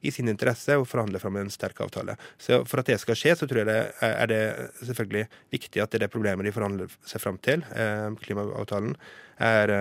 i 0.05 0.11
sin 0.13 0.29
interesse 0.29 0.77
å 0.77 0.85
forhandle 0.85 1.19
fram 1.21 1.39
en 1.41 1.51
sterk 1.51 1.81
avtale. 1.81 2.17
Så 2.37 2.61
For 2.69 2.81
at 2.81 2.91
det 2.91 2.99
skal 3.01 3.17
skje, 3.17 3.35
så 3.39 3.49
tror 3.49 3.63
jeg 3.63 3.69
det 3.71 3.79
er 4.05 4.29
det 4.29 4.41
selvfølgelig 4.85 5.25
viktig 5.55 5.81
at 5.81 5.91
det, 5.91 5.97
er 5.97 6.05
det 6.05 6.13
problemet 6.13 6.45
de 6.45 6.53
forhandler 6.53 6.97
seg 7.09 7.23
fram 7.23 7.39
til, 7.41 7.65
eh, 7.73 8.11
klimaavtalen, 8.21 8.93
er, 9.41 9.73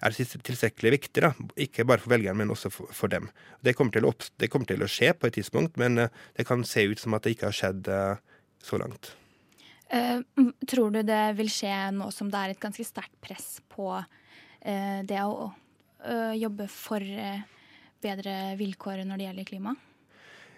er 0.00 0.16
tilstrekkelig 0.16 0.94
viktig. 0.96 1.26
da, 1.26 1.34
Ikke 1.60 1.84
bare 1.84 2.00
for 2.00 2.14
velgerne, 2.14 2.38
men 2.40 2.54
også 2.54 2.72
for, 2.72 2.88
for 2.96 3.12
dem. 3.12 3.28
Det 3.60 3.76
kommer, 3.76 4.08
å, 4.08 4.14
det 4.40 4.48
kommer, 4.48 4.70
til 4.70 4.86
å, 4.86 4.88
skje 4.88 5.12
på 5.12 5.28
et 5.28 5.36
tidspunkt, 5.36 5.76
men 5.76 6.06
det 6.08 6.48
kan 6.48 6.64
se 6.64 6.88
ut 6.88 7.02
som 7.02 7.12
at 7.18 7.26
det 7.26 7.36
ikke 7.36 7.50
har 7.50 7.58
skjedd 7.60 7.92
så 8.62 8.80
langt. 8.80 9.12
Uh, 9.92 10.24
tror 10.64 10.92
du 10.94 11.02
det 11.04 11.22
vil 11.36 11.50
skje 11.52 11.72
nå 11.92 12.08
som 12.16 12.30
det 12.32 12.40
er 12.40 12.54
et 12.54 12.62
ganske 12.62 12.84
sterkt 12.86 13.12
press 13.20 13.58
på 13.68 13.90
uh, 13.92 15.00
det 15.04 15.20
å 15.20 15.50
uh, 15.52 16.32
jobbe 16.32 16.64
for 16.72 17.04
bedre 18.02 18.36
vilkår 18.56 19.04
når 19.04 19.20
det 19.20 19.26
gjelder 19.28 19.50
klima? 19.50 19.74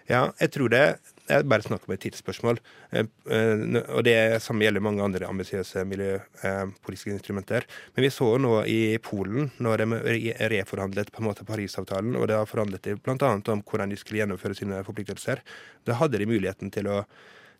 Ja, 0.05 0.29
jeg 0.37 0.51
tror 0.53 0.69
det 0.69 0.83
Jeg 1.25 1.47
bare 1.49 1.65
snakker 1.65 1.89
om 1.89 1.95
et 1.95 2.03
tidsspørsmål. 2.03 2.59
Og 2.93 4.01
det 4.05 4.17
samme 4.45 4.61
gjelder 4.61 4.83
mange 4.85 5.01
andre 5.01 5.25
ambisiøse 5.25 5.81
miljøpolitiske 5.89 7.09
instrumenter. 7.09 7.65
Men 7.95 8.05
vi 8.05 8.11
så 8.13 8.27
nå 8.37 8.59
i 8.69 8.99
Polen, 9.01 9.49
når 9.57 9.81
de 9.81 10.35
reforhandlet 10.53 11.09
på 11.09 11.23
en 11.23 11.25
måte 11.25 11.47
Parisavtalen, 11.47 12.13
og 12.19 12.29
det 12.29 12.37
har 12.37 12.45
forhandlet 12.45 12.91
bl.a. 13.01 13.31
om 13.33 13.65
hvordan 13.65 13.89
de 13.89 13.97
skulle 13.97 14.21
gjennomføre 14.21 14.59
sine 14.61 14.83
forpliktelser, 14.85 15.41
da 15.89 15.97
hadde 15.97 16.21
de 16.21 16.29
muligheten 16.29 16.69
til 16.69 16.93
å 16.93 16.99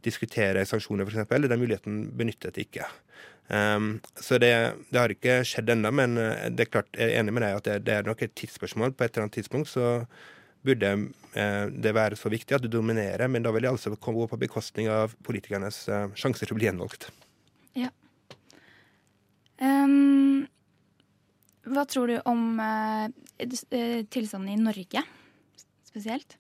diskutere 0.06 0.66
sanksjoner, 0.70 1.10
f.eks. 1.10 1.28
Den 1.34 1.62
muligheten 1.62 2.00
benyttet 2.18 2.60
ikke. 2.62 2.88
Um, 3.48 4.00
så 4.18 4.40
det, 4.42 4.52
det, 4.90 4.98
har 4.98 5.12
ikke 5.14 5.42
skjedd 5.46 5.70
ennå, 5.76 5.92
men 5.94 6.18
eh, 6.18 6.48
det 6.50 6.66
er 6.66 6.72
klart, 6.80 6.88
jeg 6.98 7.12
er 7.12 7.20
enig 7.20 7.36
med 7.36 7.46
deg 7.46 7.60
at 7.60 7.68
det, 7.68 7.76
det, 7.86 7.98
er 8.00 8.08
nok 8.08 8.24
et 8.26 8.34
tidsspørsmål. 8.38 8.96
På 8.98 9.06
et 9.06 9.14
eller 9.14 9.28
annet 9.28 9.38
tidspunkt 9.38 9.70
så 9.70 9.90
burde 10.66 10.92
eh, 11.38 11.66
det 11.70 11.94
være 11.94 12.18
så 12.18 12.32
viktig 12.34 12.58
at 12.58 12.66
det 12.66 12.74
dominerer, 12.74 13.30
men 13.30 13.46
da 13.46 13.54
vil 13.54 13.68
det 13.68 13.74
altså 13.76 13.94
gå 13.94 14.26
på 14.32 14.42
bekostning 14.42 14.90
av 14.90 15.14
politikernes 15.26 15.84
eh, 15.90 16.08
sjanser 16.18 16.50
til 16.50 16.58
å 16.58 16.60
bli 16.60 16.70
gjenvalgt. 16.70 17.12
Ja. 17.78 17.92
Um, 19.62 20.48
hva 21.70 21.86
tror 21.90 22.10
du 22.12 22.18
om 22.28 22.58
uh, 22.60 23.06
tilstanden 23.40 24.50
i 24.52 24.58
Norge 24.60 25.06
spesielt? 25.86 26.38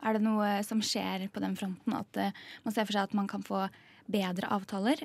Er 0.00 0.16
det 0.16 0.24
noe 0.24 0.48
som 0.66 0.80
skjer 0.84 1.26
på 1.32 1.42
den 1.44 1.56
fronten? 1.58 1.94
At 1.96 2.20
uh, 2.20 2.30
man 2.64 2.74
ser 2.74 2.86
for 2.88 2.96
seg 2.96 3.08
at 3.08 3.16
man 3.16 3.28
kan 3.30 3.44
få 3.46 3.66
bedre 4.10 4.50
avtaler? 4.52 5.04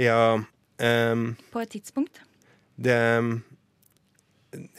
Ja 0.00 0.40
um, 0.40 1.24
På 1.52 1.60
et 1.60 1.72
tidspunkt? 1.74 2.22
Det 2.80 2.96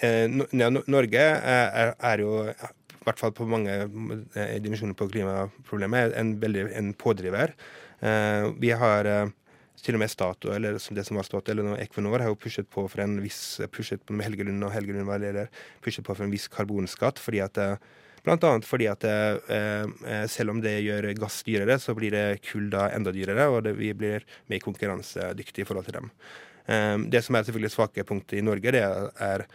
eh, 0.01 0.25
Norge 0.25 1.21
er, 1.21 1.91
er, 1.93 2.23
jo, 2.23 2.31
i 2.49 3.03
hvert 3.05 3.21
fall 3.21 3.35
på 3.37 3.45
mange 3.45 3.75
uh, 3.85 4.57
dimensjoner 4.63 4.97
på 4.97 5.11
klimaproblemet, 5.13 6.15
en, 6.17 6.33
veldig, 6.41 6.65
en 6.79 6.93
pådriver. 6.97 7.53
vi 8.57 8.71
har 8.73 9.05
til 9.85 9.97
og 9.97 10.03
med 10.03 10.11
Statoil, 10.11 10.59
eller 10.59 10.77
det 10.77 11.05
som 11.07 11.17
var 11.19 11.27
Statoil, 11.27 11.61
eller 11.63 11.81
Equinor, 11.81 12.21
har 12.21 12.31
jo 12.31 12.39
pushet 12.39 12.69
på 12.71 12.85
for 12.91 13.03
en 13.03 13.17
viss 13.23 13.61
pushet 13.73 14.03
på 14.05 14.15
med 14.15 14.29
Helgelund 14.29 14.67
og 14.67 14.73
Helgelund 14.75 15.09
var 15.09 15.21
leder, 15.23 15.49
pushet 15.83 16.05
på 16.07 16.15
for 16.15 16.27
en 16.27 16.33
viss 16.33 16.47
karbonskatt. 16.51 17.19
fordi 17.19 17.43
at 17.43 17.59
Blant 18.21 18.43
annet 18.45 18.67
fordi 18.69 18.85
at 18.89 19.05
eh, 19.07 19.49
eh, 20.05 20.27
selv 20.29 20.53
om 20.53 20.61
det 20.61 20.75
gjør 20.85 21.09
gass 21.17 21.39
dyrere, 21.47 21.79
så 21.81 21.95
blir 21.97 22.13
det 22.13 22.41
kull 22.45 22.69
da 22.73 22.87
enda 22.93 23.13
dyrere, 23.15 23.47
og 23.49 23.63
det, 23.65 23.73
vi 23.79 23.91
blir 23.97 24.25
mer 24.51 24.61
konkurransedyktige 24.61 25.65
i 25.65 25.69
forhold 25.69 25.87
til 25.89 25.97
dem. 25.97 26.11
Eh, 26.69 26.97
det 27.13 27.23
som 27.25 27.37
er 27.37 27.47
selvfølgelig 27.47 27.73
svake 27.73 28.05
punktet 28.05 28.37
i 28.37 28.45
Norge, 28.45 28.75
det 28.77 28.83
er 28.85 29.45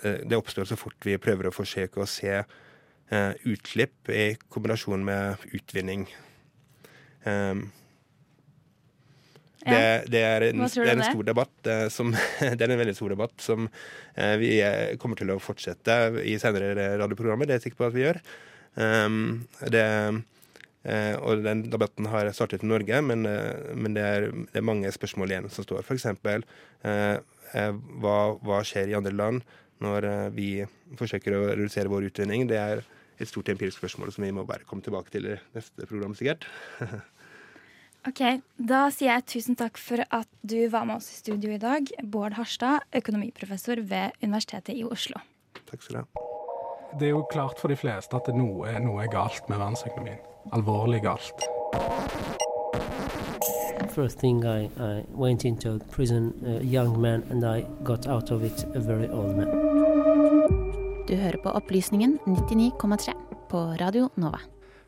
eh, 0.00 0.22
det 0.24 0.38
oppstår 0.38 0.68
så 0.70 0.80
fort 0.80 0.96
vi 1.04 1.18
prøver 1.20 1.50
å 1.50 1.54
forsøke 1.54 2.00
å 2.00 2.08
se 2.08 2.38
eh, 2.40 3.32
utslipp 3.44 4.08
i 4.08 4.30
kombinasjon 4.48 5.04
med 5.04 5.50
utvinning. 5.52 6.08
Um, 7.26 7.66
det, 9.66 10.10
det, 10.12 10.22
er 10.22 10.44
en, 10.48 10.62
det, 10.62 10.84
er 10.84 10.92
en, 10.94 11.04
stor 11.04 11.26
debatt 11.26 11.68
eh, 11.70 11.86
som, 11.92 12.12
det 12.58 12.62
er 12.62 12.72
en 12.72 12.80
veldig 12.80 12.94
stor 12.96 13.12
debatt 13.14 13.34
som 13.42 13.66
eh, 13.66 14.36
vi 14.40 14.52
eh, 14.62 14.94
kommer 15.02 15.18
til 15.18 15.32
å 15.34 15.40
fortsette 15.42 15.96
i 16.22 16.36
senere 16.42 16.94
radioprogrammer. 17.00 17.48
Det 17.48 17.56
er 17.56 17.60
jeg 17.60 17.68
sikker 17.68 17.82
på 17.82 17.88
at 17.90 17.96
vi 17.96 18.04
gjør. 18.06 18.20
Um, 18.76 19.46
det, 19.72 19.84
og 21.24 21.40
den 21.42 21.62
debatten 21.72 22.06
har 22.12 22.28
startet 22.36 22.62
i 22.62 22.68
Norge, 22.68 22.98
men, 23.02 23.24
men 23.24 23.96
det, 23.96 24.04
er, 24.04 24.26
det, 24.28 24.60
er, 24.60 24.66
mange 24.68 24.92
spørsmål 24.94 25.32
igjen 25.32 25.48
som 25.50 25.64
står. 25.66 25.80
F.eks. 25.82 26.04
Hva, 28.04 28.18
hva 28.44 28.60
skjer 28.68 28.92
i 28.92 28.98
andre 28.98 29.14
land 29.16 29.42
når 29.82 30.06
vi 30.36 30.50
forsøker 31.00 31.34
å 31.34 31.42
redusere 31.48 31.90
vår 31.90 32.10
utvinning? 32.12 32.46
Det 32.52 32.60
er 32.60 32.84
et 33.16 33.32
stort 33.32 33.48
empirisk 33.50 33.80
spørsmål 33.80 34.12
som 34.14 34.28
vi 34.28 34.32
må 34.36 34.44
bare 34.46 34.68
komme 34.68 34.84
tilbake 34.84 35.10
til 35.14 35.32
i 35.32 35.36
neste 35.56 35.88
program, 35.88 36.14
sikkert. 36.14 36.46
Ok, 38.06 38.20
Da 38.54 38.84
sier 38.94 39.16
jeg 39.16 39.24
tusen 39.32 39.56
takk 39.58 39.80
for 39.82 39.98
at 40.14 40.28
du 40.46 40.68
var 40.70 40.84
med 40.86 41.00
oss 41.00 41.08
i 41.10 41.16
studio 41.18 41.50
i 41.50 41.58
dag. 41.58 41.88
Bård 42.06 42.36
Harstad, 42.38 42.84
økonomiprofessor 42.94 43.82
ved 43.82 44.14
Universitetet 44.22 44.78
i 44.78 44.84
Oslo. 44.86 45.18
Takk 45.66 45.82
skal 45.82 45.96
du 45.96 45.98
ha. 46.04 46.22
Det 47.00 47.08
er 47.08 47.16
jo 47.16 47.24
klart 47.32 47.58
for 47.58 47.72
de 47.72 47.76
fleste 47.76 48.14
at 48.14 48.30
noe, 48.30 48.70
noe 48.84 49.02
er 49.02 49.10
galt 49.10 49.50
med 49.50 49.58
verdensøkonomien. 49.58 50.22
Alvorlig 50.54 51.02
galt. 51.02 51.48
First 53.90 54.20
thing 54.22 54.44
I, 54.46 54.70
I 54.78 55.02
went 55.10 55.44
into 55.44 55.80
prison, 55.90 56.30
a 56.46 56.62
young 56.62 57.00
man, 57.00 57.24
and 57.30 57.42
I 57.42 57.66
got 57.82 58.06
out 58.06 58.30
of 58.30 58.44
it 58.46 58.64
a 58.76 58.80
very 58.80 59.08
old 59.10 59.34
man. 59.34 59.50
Du 61.10 61.16
hører 61.18 61.42
på 61.42 61.50
Opplysningen 61.58 62.20
99,3 62.26 63.14
på 63.50 63.66
Radio 63.82 64.10
Nova. 64.14 64.38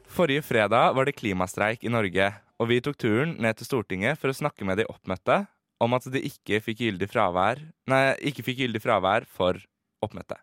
Forrige 0.07 0.43
fredag 0.43 0.95
var 0.95 1.05
det 1.05 1.19
klimastreik 1.19 1.85
i 1.85 1.91
Norge, 1.93 2.33
og 2.59 2.71
vi 2.71 2.81
tok 2.83 2.99
turen 2.99 3.37
ned 3.39 3.59
til 3.59 3.69
Stortinget 3.69 4.19
for 4.19 4.33
å 4.33 4.37
snakke 4.37 4.67
med 4.67 4.81
de 4.81 4.87
oppmøtte 4.91 5.45
om 5.83 5.95
at 5.95 6.09
de 6.11 6.23
ikke 6.27 6.59
fikk 6.63 6.83
gyldig 6.83 7.07
fravær, 7.11 7.61
nei, 7.91 8.03
ikke 8.27 8.43
fikk 8.49 8.65
gyldig 8.65 8.83
fravær 8.83 9.27
for 9.31 9.61
oppmøtet. 10.03 10.41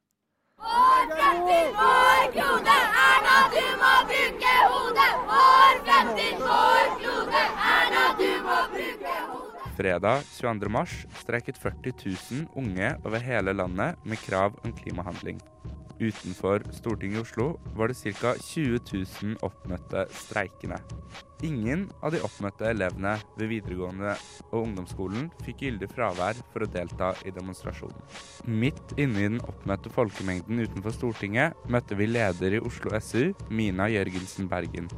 Vår 0.63 1.09
fremtid, 1.11 1.73
vår 1.75 2.29
klode, 2.37 2.75
Erna, 3.03 3.35
du 3.51 3.65
må 3.81 3.91
bruke 4.11 4.53
hodet! 4.71 5.09
Vår 5.31 5.81
fremtid, 5.89 6.39
vår 6.39 6.93
klode, 7.01 7.43
Erna, 7.73 8.05
du 8.21 8.29
må 8.47 8.61
bruke 8.71 9.17
hodet! 9.33 9.73
Fredag 9.75 10.23
22. 10.37 10.71
mars 10.71 10.95
streiket 11.19 11.59
40 11.59 11.99
000 11.99 12.47
unge 12.63 12.95
over 13.03 13.27
hele 13.27 13.57
landet 13.59 13.99
med 14.07 14.23
krav 14.23 14.55
om 14.63 14.71
klimahandling. 14.79 15.43
Utenfor 15.99 16.63
Stortinget 16.75 17.17
i 17.17 17.21
Oslo 17.21 17.45
var 17.75 17.87
det 17.87 18.13
ca. 18.19 18.33
20 18.35 18.79
000 19.23 19.37
oppmøtte 19.47 20.05
streikende. 20.11 20.81
Ingen 21.43 21.85
av 22.03 22.11
de 22.11 22.19
oppmøtte 22.25 22.67
elevene 22.67 23.13
ved 23.39 23.51
videregående 23.51 24.15
og 24.49 24.57
ungdomsskolen 24.61 25.29
fikk 25.45 25.63
gyldig 25.65 25.89
fravær 25.93 26.39
for 26.51 26.65
å 26.65 26.69
delta 26.71 27.13
i 27.27 27.31
demonstrasjonen. 27.35 28.01
Midt 28.47 28.95
inne 28.99 29.21
i 29.21 29.29
den 29.29 29.39
oppmøtte 29.43 29.91
folkemengden 29.93 30.63
utenfor 30.65 30.95
Stortinget 30.95 31.55
møtte 31.71 31.95
vi 31.99 32.09
leder 32.11 32.57
i 32.57 32.63
Oslo 32.63 32.91
SU, 32.99 33.31
Mina 33.49 33.87
Jørgensen 33.91 34.51
Bergen. 34.51 34.91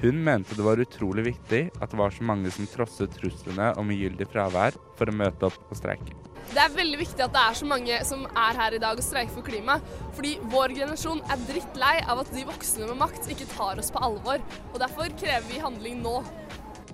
Hun 0.00 0.22
mente 0.24 0.56
det 0.56 0.64
var 0.64 0.80
utrolig 0.80 1.26
viktig 1.26 1.66
at 1.76 1.90
det 1.92 1.98
var 2.00 2.14
så 2.14 2.24
mange 2.24 2.54
som 2.54 2.70
trosset 2.70 3.12
truslene 3.18 3.74
om 3.80 3.90
ugyldig 3.92 4.30
fravær 4.30 4.78
for 4.96 5.10
å 5.10 5.16
møte 5.24 5.50
opp 5.50 5.60
og 5.66 5.76
streike. 5.76 6.29
Det 6.50 6.58
er 6.58 6.72
veldig 6.74 6.98
viktig 6.98 7.22
at 7.24 7.34
det 7.34 7.42
er 7.46 7.56
så 7.60 7.66
mange 7.68 7.98
som 8.08 8.24
er 8.26 8.58
her 8.58 8.74
i 8.74 8.80
dag 8.82 8.98
og 8.98 9.06
streiker 9.06 9.36
for 9.36 9.46
klima. 9.46 9.78
Fordi 10.16 10.34
vår 10.50 10.74
generasjon 10.80 11.22
er 11.30 11.44
drittlei 11.46 11.96
av 12.10 12.24
at 12.24 12.32
de 12.34 12.46
voksne 12.48 12.88
med 12.90 12.98
makt 13.04 13.30
ikke 13.30 13.48
tar 13.52 13.78
oss 13.78 13.92
på 13.94 14.02
alvor. 14.02 14.42
Og 14.72 14.80
derfor 14.82 15.12
krever 15.20 15.46
vi 15.50 15.62
handling 15.62 16.02
nå. 16.02 16.18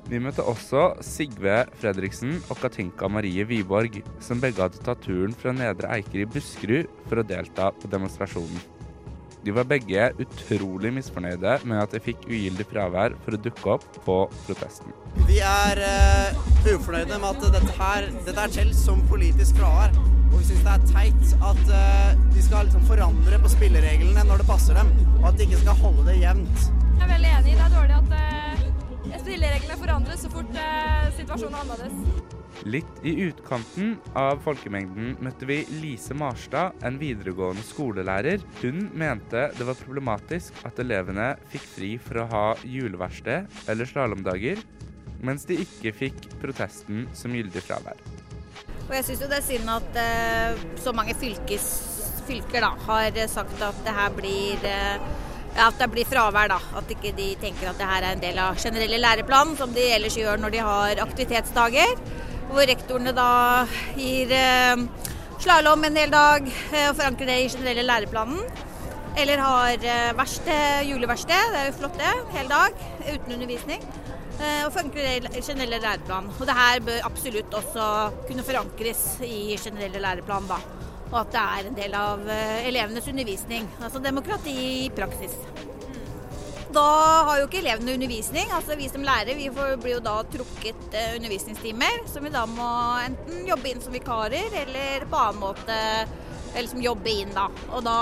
Vi 0.07 0.21
møtte 0.23 0.45
også 0.47 0.93
Sigve 1.03 1.65
Fredriksen 1.81 2.37
og 2.47 2.61
Katinka 2.61 3.09
Marie 3.11 3.43
Wiborg, 3.49 3.99
som 4.23 4.39
begge 4.43 4.63
hadde 4.63 4.85
tatt 4.87 5.03
turen 5.03 5.35
fra 5.35 5.57
Nedre 5.57 5.91
Eiker 5.97 6.23
i 6.23 6.31
Buskerud 6.31 6.93
for 7.09 7.19
å 7.19 7.27
delta 7.27 7.73
på 7.75 7.91
demonstrasjonen. 7.91 8.76
De 9.47 9.53
var 9.55 9.67
begge 9.71 10.09
utrolig 10.19 10.91
misfornøyde 10.97 11.53
med 11.71 11.79
at 11.79 11.93
de 11.95 12.01
fikk 12.03 12.25
ugyldig 12.27 12.65
fravær 12.67 13.13
for 13.23 13.37
å 13.37 13.39
dukke 13.45 13.69
opp 13.77 13.85
på 14.03 14.17
protesten. 14.43 14.91
Vi 15.29 15.37
er 15.39 15.79
uh, 15.87 16.41
ufornøyde 16.73 17.21
med 17.23 17.29
at 17.29 17.55
dette 17.55 17.77
her 17.77 18.09
dette 18.27 18.35
er 18.43 18.57
telt 18.57 18.75
som 18.75 19.05
politisk 19.07 19.61
fravær. 19.61 19.95
Og 20.33 20.35
vi 20.41 20.49
syns 20.49 20.65
det 20.67 20.73
er 20.73 20.89
teit 20.91 21.37
at 21.53 21.63
uh, 21.71 22.27
de 22.35 22.43
skal 22.43 22.67
liksom 22.67 22.89
forandre 22.91 23.39
på 23.45 23.53
spillereglene 23.55 24.27
når 24.27 24.43
det 24.43 24.49
passer 24.51 24.81
dem, 24.81 24.91
og 25.21 25.31
at 25.31 25.39
de 25.39 25.47
ikke 25.47 25.63
skal 25.63 25.79
holde 25.85 26.09
det 26.11 26.19
jevnt. 26.25 26.67
Jeg 26.97 27.07
er 27.07 27.15
veldig 27.15 27.33
enig. 27.39 27.55
Det 27.55 27.69
er 27.69 27.77
dårlig 27.79 28.01
at 28.01 28.19
uh, 28.19 28.36
spillereglene 29.15 29.77
forandres 29.81 30.23
så 30.25 30.31
fort 30.33 30.57
eh, 30.59 31.07
situasjonen 31.17 31.55
er 31.55 31.63
annerledes. 31.65 32.35
Litt 32.67 33.03
i 33.07 33.13
utkanten 33.27 33.93
av 34.17 34.41
folkemengden 34.45 35.17
møtte 35.23 35.47
vi 35.49 35.59
Lise 35.83 36.17
Marstad, 36.17 36.75
en 36.87 36.97
videregående 36.99 37.63
skolelærer. 37.67 38.43
Hun 38.63 38.89
mente 38.97 39.49
det 39.57 39.67
var 39.69 39.79
problematisk 39.79 40.57
at 40.67 40.81
elevene 40.83 41.35
fikk 41.53 41.67
fri 41.75 41.91
for 42.03 42.23
å 42.23 42.29
ha 42.33 42.47
juleverksted 42.65 43.69
eller 43.71 43.91
slalåmdager, 43.91 44.63
mens 45.27 45.47
de 45.49 45.61
ikke 45.67 45.95
fikk 45.97 46.27
protesten 46.43 47.07
som 47.17 47.37
gyldig 47.37 47.63
fravær. 47.67 48.01
Og 48.87 48.95
jeg 48.95 49.07
syns 49.09 49.23
jo 49.23 49.31
det 49.31 49.41
er 49.41 49.47
synd 49.47 49.71
at 49.77 50.01
eh, 50.01 50.67
så 50.81 50.95
mange 50.97 51.15
fylkes, 51.19 51.71
fylker 52.27 52.65
da, 52.65 52.75
har 52.89 53.23
sagt 53.31 53.63
at 53.63 53.79
det 53.87 53.95
her 53.95 54.13
blir 54.15 54.67
eh, 54.67 54.99
at 55.61 55.81
det 55.81 55.89
blir 55.93 56.09
fravær, 56.09 56.51
da. 56.53 56.61
At 56.79 56.91
ikke 56.93 57.15
de 57.17 57.33
tenker 57.41 57.71
at 57.71 57.81
det 57.81 57.89
her 57.89 58.05
er 58.05 58.17
en 58.17 58.23
del 58.23 58.39
av 58.43 58.61
generelle 58.61 59.01
læreplanen, 59.01 59.57
som 59.59 59.73
de 59.75 59.89
ellers 59.97 60.17
gjør 60.19 60.41
når 60.43 60.55
de 60.55 60.63
har 60.69 61.03
aktivitetsdager. 61.07 61.97
Hvor 62.51 62.69
rektorene 62.69 63.13
da 63.17 63.31
gir 63.99 64.33
eh, 64.37 64.87
slalåm 65.43 65.85
en 65.89 66.01
hel 66.01 66.13
dag 66.15 66.47
eh, 66.47 66.89
og 66.89 66.97
forankrer 66.99 67.33
det 67.33 67.39
i 67.43 67.53
generelle 67.57 67.87
læreplanen. 67.87 68.43
Eller 69.17 69.41
har 69.41 69.77
eh, 69.81 70.11
verksted, 70.17 70.91
juleverksted, 70.91 71.53
det 71.53 71.63
er 71.63 71.71
jo 71.71 71.79
flott 71.79 71.97
det, 72.01 72.13
hel 72.37 72.51
dag 72.53 72.77
uten 73.07 73.39
undervisning. 73.39 73.87
Eh, 74.37 74.67
og 74.67 74.73
forankrer 74.75 75.25
det 75.25 75.33
i 75.33 75.45
generelle 75.45 75.81
læreplan. 75.81 76.29
Og 76.37 76.45
det 76.49 76.57
her 76.59 76.83
bør 76.85 77.07
absolutt 77.09 77.55
også 77.57 77.87
kunne 78.29 78.45
forankres 78.45 79.05
i 79.25 79.57
generelle 79.57 80.03
læreplan, 80.05 80.51
da. 80.51 80.61
Og 81.13 81.21
at 81.23 81.33
det 81.35 81.45
er 81.45 81.69
en 81.69 81.79
del 81.79 81.97
av 81.99 82.27
eh, 82.33 82.67
elevenes 82.69 83.07
undervisning. 83.09 83.69
Altså 83.81 84.03
demokrati 84.03 84.57
i 84.87 84.91
praksis. 84.95 85.37
Da 86.77 86.83
har 87.29 87.39
jo 87.41 87.47
ikke 87.47 87.63
elevene 87.63 87.95
undervisning. 87.95 88.51
altså 88.53 88.77
Vi 88.77 88.89
som 88.93 89.05
lærere 89.07 89.37
vi 89.39 89.49
blir 89.55 89.97
jo 89.97 90.03
da 90.05 90.19
trukket 90.33 90.95
eh, 90.99 91.15
undervisningstimer, 91.17 92.05
som 92.11 92.27
vi 92.27 92.35
da 92.35 92.45
må 92.51 92.69
enten 93.07 93.47
jobbe 93.49 93.71
inn 93.71 93.83
som 93.85 93.95
vikarer, 93.95 94.51
eller 94.67 95.07
på 95.11 95.23
annen 95.23 95.43
måte 95.43 95.81
eller 96.57 96.71
som 96.71 96.81
jobber 96.81 97.13
inn, 97.13 97.33
da. 97.37 97.47
Og 97.77 97.83
da 97.85 97.97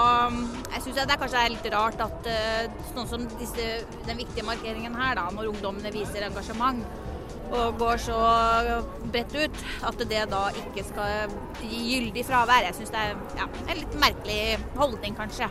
jeg 0.76 0.84
syns 0.84 0.98
det 1.00 1.04
er 1.08 1.18
kanskje 1.18 1.40
er 1.42 1.54
litt 1.56 1.64
rart 1.74 2.02
at 2.04 2.28
uh, 2.30 2.84
sånn 2.92 3.08
som 3.10 3.24
disse, 3.40 3.64
den 4.06 4.20
viktige 4.20 4.46
markeringen 4.46 4.94
her, 4.94 5.16
da, 5.18 5.24
når 5.34 5.50
ungdommene 5.50 5.90
viser 5.94 6.28
engasjement 6.28 6.84
og 7.50 7.78
går 7.80 8.00
så 8.06 8.16
bredt 9.12 9.36
ut, 9.36 9.62
at 9.90 10.02
det 10.08 10.24
da 10.32 10.46
ikke 10.64 10.86
skal 10.86 11.36
gi 11.60 11.84
gyldig 11.92 12.24
fravær. 12.26 12.64
Jeg 12.68 12.78
syns 12.80 12.94
det 12.94 13.04
er 13.04 13.14
ja, 13.38 13.48
en 13.68 13.80
litt 13.82 13.96
merkelig 14.00 14.40
holdning, 14.78 15.16
kanskje. 15.18 15.50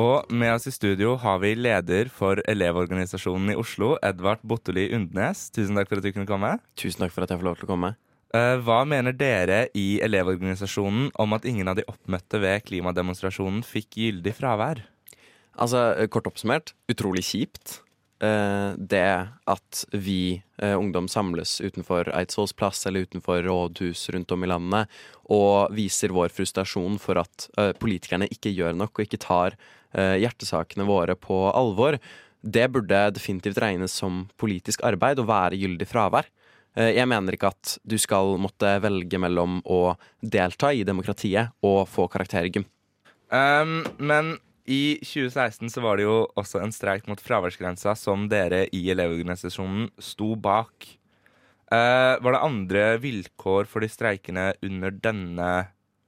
Og 0.00 0.30
med 0.32 0.54
oss 0.54 0.64
i 0.70 0.72
studio 0.72 1.18
har 1.20 1.42
vi 1.42 1.52
leder 1.58 2.08
for 2.08 2.40
Elevorganisasjonen 2.48 3.52
i 3.52 3.58
Oslo, 3.60 3.98
Edvard 4.00 4.40
Botteli 4.40 4.86
Undnes. 4.96 5.50
Tusen 5.52 5.76
takk 5.76 5.90
for 5.90 6.00
at 6.00 6.06
du 6.06 6.14
kunne 6.14 6.28
komme. 6.28 6.54
Tusen 6.80 7.04
takk 7.04 7.12
for 7.12 7.26
at 7.26 7.34
jeg 7.34 7.42
får 7.42 7.48
lov 7.50 7.60
til 7.60 7.68
å 7.68 7.72
komme. 7.74 7.92
Eh, 8.32 8.56
hva 8.64 8.78
mener 8.88 9.12
dere 9.12 9.66
i 9.76 10.00
Elevorganisasjonen 10.00 11.10
om 11.20 11.36
at 11.36 11.44
ingen 11.44 11.68
av 11.68 11.76
de 11.76 11.84
oppmøtte 11.84 12.40
ved 12.40 12.64
klimademonstrasjonen 12.70 13.60
fikk 13.68 14.00
gyldig 14.00 14.32
fravær? 14.38 14.80
Altså, 15.60 15.90
Kort 16.08 16.30
oppsummert 16.30 16.72
utrolig 16.88 17.26
kjipt. 17.28 17.82
Eh, 18.22 18.72
det 18.78 19.28
at 19.50 19.84
vi 19.90 20.42
eh, 20.62 20.78
ungdom 20.78 21.08
samles 21.10 21.56
utenfor 21.60 22.06
Eidsvolls 22.14 22.52
plass 22.54 22.86
eller 22.86 23.08
utenfor 23.08 23.42
rådhus 23.42 24.04
rundt 24.14 24.30
om 24.30 24.44
i 24.44 24.50
landet 24.50 25.00
og 25.34 25.74
viser 25.74 26.14
vår 26.14 26.30
frustrasjon 26.30 27.00
for 27.02 27.18
at 27.18 27.48
politikerne 27.80 28.28
ikke 28.30 28.52
gjør 28.54 28.76
nok 28.76 28.98
og 28.98 29.06
ikke 29.06 29.20
tar 29.22 29.56
hjertesakene 29.92 30.86
våre 30.88 31.14
på 31.20 31.36
alvor, 31.52 31.98
det 32.40 32.66
burde 32.72 33.00
definitivt 33.12 33.60
regnes 33.60 33.92
som 33.96 34.22
politisk 34.40 34.84
arbeid 34.88 35.20
og 35.20 35.28
være 35.28 35.58
gyldig 35.60 35.88
fravær. 35.88 36.28
Jeg 36.72 37.08
mener 37.08 37.36
ikke 37.36 37.52
at 37.52 37.74
du 37.84 37.98
skal 38.00 38.34
måtte 38.40 38.74
velge 38.84 39.20
mellom 39.20 39.60
å 39.68 39.94
delta 40.20 40.72
i 40.72 40.84
demokratiet 40.88 41.52
og 41.64 41.84
få 41.92 42.08
karakter 42.12 42.48
i 42.48 42.52
gym. 42.54 42.64
Um, 43.32 43.82
men 44.00 44.34
i 44.64 44.98
2016 45.02 45.70
så 45.74 45.82
var 45.82 45.98
det 45.98 46.06
jo 46.06 46.26
også 46.38 46.60
en 46.62 46.74
streik 46.74 47.08
mot 47.10 47.20
fraværsgrensa 47.20 47.96
som 47.98 48.28
dere 48.30 48.64
i 48.70 48.82
Elevorganisasjonen 48.94 49.88
sto 49.98 50.34
bak. 50.38 50.86
Uh, 51.72 52.20
var 52.22 52.34
det 52.36 52.44
andre 52.46 52.82
vilkår 53.02 53.66
for 53.70 53.82
de 53.82 53.90
streikende 53.90 54.52
under 54.62 54.94
denne 54.94 55.50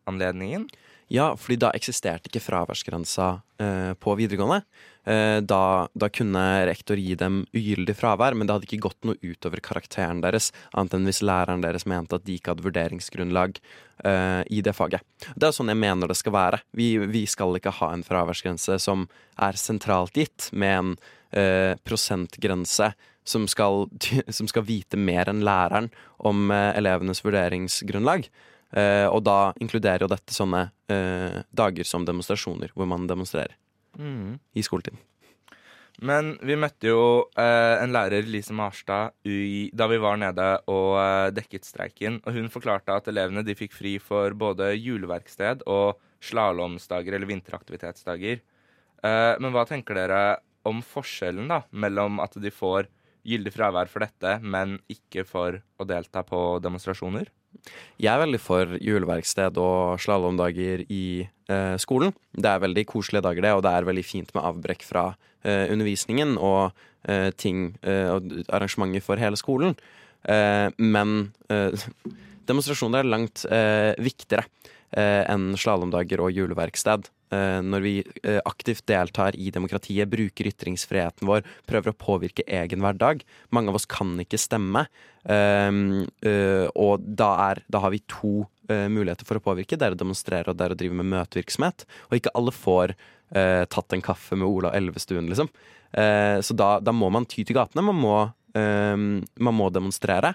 anledningen? 0.06 0.68
Ja, 1.12 1.34
fordi 1.36 1.58
da 1.60 1.70
eksisterte 1.76 2.30
ikke 2.30 2.42
fraværsgrensa 2.42 3.26
eh, 3.60 3.92
på 4.00 4.14
videregående. 4.16 4.62
Eh, 5.04 5.38
da, 5.44 5.88
da, 5.92 6.08
kunne 6.08 6.42
rektor 6.64 6.96
gi 6.96 7.12
dem 7.20 7.42
ugyldig 7.52 7.96
fravær, 7.98 8.36
men 8.36 8.48
det 8.48 8.56
hadde 8.56 8.68
ikke 8.70 8.86
gått 8.86 9.04
noe 9.04 9.18
utover 9.20 9.60
karakteren 9.64 10.22
deres, 10.24 10.48
annet 10.72 10.96
enn 10.96 11.08
hvis 11.08 11.20
læreren 11.26 11.64
deres 11.64 11.84
mente 11.90 12.16
at 12.16 12.24
de 12.24 12.38
ikke 12.38 12.54
hadde 12.54 12.64
vurderingsgrunnlag 12.64 13.60
eh, 14.08 14.40
i 14.48 14.62
det 14.64 14.72
faget. 14.76 15.04
Det 15.36 15.50
er 15.50 15.56
sånn 15.56 15.72
jeg 15.74 15.82
mener 15.82 16.08
det 16.08 16.16
skal 16.20 16.36
være. 16.36 16.62
Vi, 16.72 16.94
vi 17.04 17.26
skal 17.28 17.60
ikke 17.60 17.74
ha 17.82 17.92
en 17.92 18.06
fraværsgrense 18.06 18.80
som 18.80 19.04
er 19.36 19.60
sentralt 19.60 20.16
gitt, 20.16 20.48
med 20.56 20.78
en 20.78 20.94
eh, 21.36 21.76
prosentgrense 21.84 22.94
som 23.24 23.46
skal, 23.48 23.88
som 24.28 24.48
skal, 24.48 24.66
vite 24.68 24.96
mer 25.00 25.28
enn 25.28 25.44
læreren 25.44 25.90
om 26.24 26.50
eh, 26.52 26.72
elevenes 26.78 27.24
vurderingsgrunnlag. 27.24 28.28
Uh, 28.74 29.06
og 29.06 29.20
da 29.22 29.38
inkluderer 29.62 30.02
jo 30.02 30.10
dette 30.10 30.34
sånne 30.34 30.66
uh, 30.90 31.40
dager 31.54 31.86
som 31.86 32.06
demonstrasjoner, 32.06 32.72
hvor 32.74 32.88
man 32.90 33.06
demonstrerer 33.06 33.54
mm. 33.98 34.38
i 34.58 34.64
skoletiden. 34.66 34.98
Men 36.02 36.32
vi 36.42 36.56
møtte 36.58 36.88
jo 36.90 37.02
eh, 37.38 37.76
en 37.78 37.92
lærer, 37.94 38.26
Lise 38.26 38.50
Marstad, 38.50 39.12
i, 39.30 39.70
da 39.70 39.86
vi 39.86 40.00
var 40.02 40.16
nede 40.18 40.48
og 40.66 40.98
dekket 41.30 41.68
streiken. 41.68 42.16
Og 42.26 42.34
hun 42.34 42.50
forklarte 42.50 42.96
at 42.98 43.06
elevene 43.12 43.44
de 43.46 43.54
fikk 43.54 43.76
fri 43.76 43.92
for 44.02 44.34
både 44.34 44.72
juleverksted 44.74 45.62
og 45.70 46.00
slalåmsdager 46.18 47.14
eller 47.14 47.30
vinteraktivitetsdager. 47.30 48.42
men 49.38 49.54
hva 49.54 49.62
tenker 49.70 49.94
dere 49.94 50.20
om 50.66 50.82
forskjellen 50.82 51.46
da, 51.52 51.60
mellom 51.70 52.18
at 52.26 52.34
de 52.42 52.50
får 52.50 52.90
gyldig 53.24 53.52
fravær 53.54 53.90
for 53.90 54.04
dette, 54.04 54.38
men 54.42 54.78
ikke 54.92 55.24
for 55.28 55.60
å 55.80 55.86
delta 55.88 56.22
på 56.26 56.42
demonstrasjoner? 56.64 57.30
Jeg 58.02 58.10
er 58.10 58.20
veldig 58.20 58.40
for 58.42 58.74
juleverksted 58.82 59.58
og 59.62 60.00
slalåmdager 60.02 60.84
i 60.92 61.04
eh, 61.24 61.76
skolen. 61.80 62.12
Det 62.34 62.50
er 62.50 62.64
veldig 62.64 62.84
koselige 62.90 63.24
dager, 63.24 63.46
det, 63.46 63.52
og 63.54 63.62
det 63.64 63.72
er 63.72 63.88
veldig 63.88 64.04
fint 64.06 64.34
med 64.34 64.44
avbrekk 64.50 64.84
fra 64.86 65.06
eh, 65.46 65.70
undervisningen 65.72 66.36
og 66.36 66.74
eh, 67.08 67.30
ting 67.40 67.70
eh, 67.86 68.10
og 68.12 68.28
arrangementer 68.48 69.04
for 69.06 69.22
hele 69.22 69.38
skolen. 69.40 69.78
Eh, 70.26 70.68
men 70.82 71.16
eh, 71.48 71.86
demonstrasjoner 72.48 73.04
er 73.04 73.08
langt 73.08 73.46
viktigere 74.04 74.44
enn 74.94 75.52
slalåmdager 75.58 76.20
og 76.22 76.30
juleverksted. 76.36 77.08
Eh, 77.34 77.60
når 77.64 77.84
vi 77.84 77.94
eh, 78.22 78.40
aktivt 78.44 78.84
deltar 78.88 79.36
i 79.40 79.50
demokratiet, 79.54 80.10
bruker 80.10 80.48
ytringsfriheten 80.50 81.28
vår, 81.28 81.44
prøver 81.68 81.92
å 81.92 81.98
påvirke 81.98 82.44
egen 82.46 82.84
hverdag. 82.84 83.24
Mange 83.54 83.72
av 83.72 83.78
oss 83.78 83.88
kan 83.90 84.12
ikke 84.22 84.40
stemme, 84.40 84.86
ehm, 85.24 86.04
eh, 86.26 86.66
og 86.74 87.04
da, 87.04 87.30
er, 87.50 87.64
da 87.72 87.82
har 87.84 87.94
vi 87.94 88.04
to 88.10 88.42
muligheter 88.64 89.26
for 89.28 89.36
å 89.36 89.42
påvirke. 89.44 89.76
Det 89.76 89.84
er 89.84 89.92
å 89.92 89.98
demonstrere 90.00 90.48
og 90.48 90.56
det 90.56 90.64
er 90.64 90.72
å 90.72 90.76
drive 90.80 90.96
med 90.96 91.10
møtevirksomhet. 91.10 91.82
Og 92.08 92.14
ikke 92.16 92.30
alle 92.32 92.54
får 92.56 92.94
tatt 93.68 93.92
en 93.92 94.02
kaffe 94.04 94.38
med 94.40 94.48
Ola 94.48 94.70
Elvestuen, 94.78 95.26
liksom. 95.28 95.50
så 95.92 96.56
da, 96.56 96.68
da, 96.80 96.94
må 96.96 97.10
man 97.12 97.26
ty 97.28 97.42
til 97.44 97.58
gatene. 97.58 97.84
Man 97.84 97.98
må, 98.00 98.14
ehm, 98.56 99.18
man 99.36 99.58
må 99.58 99.68
demonstrere. 99.74 100.32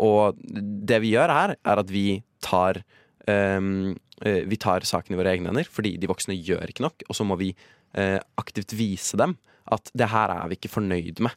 og 0.00 0.40
det 0.40 1.02
vi 1.04 1.12
gjør 1.12 1.34
her, 1.34 1.54
er 1.60 1.82
at 1.82 1.92
vi 1.92 2.22
tar 2.40 2.80
Eh, 2.80 3.05
vi 3.26 4.56
tar 4.62 4.84
saken 4.86 5.12
i 5.12 5.18
våre 5.18 5.32
egne 5.34 5.50
hender, 5.50 5.66
fordi 5.68 5.96
de 6.00 6.08
voksne 6.08 6.36
gjør 6.38 6.70
ikke 6.70 6.84
nok. 6.86 7.02
Og 7.10 7.18
så 7.18 7.26
må 7.26 7.36
vi 7.40 7.50
eh, 7.52 8.20
aktivt 8.38 8.76
vise 8.78 9.18
dem 9.18 9.36
at 9.72 9.90
det 9.98 10.08
her 10.12 10.30
er 10.30 10.48
vi 10.48 10.58
ikke 10.60 10.72
fornøyd 10.72 11.20
med. 11.26 11.34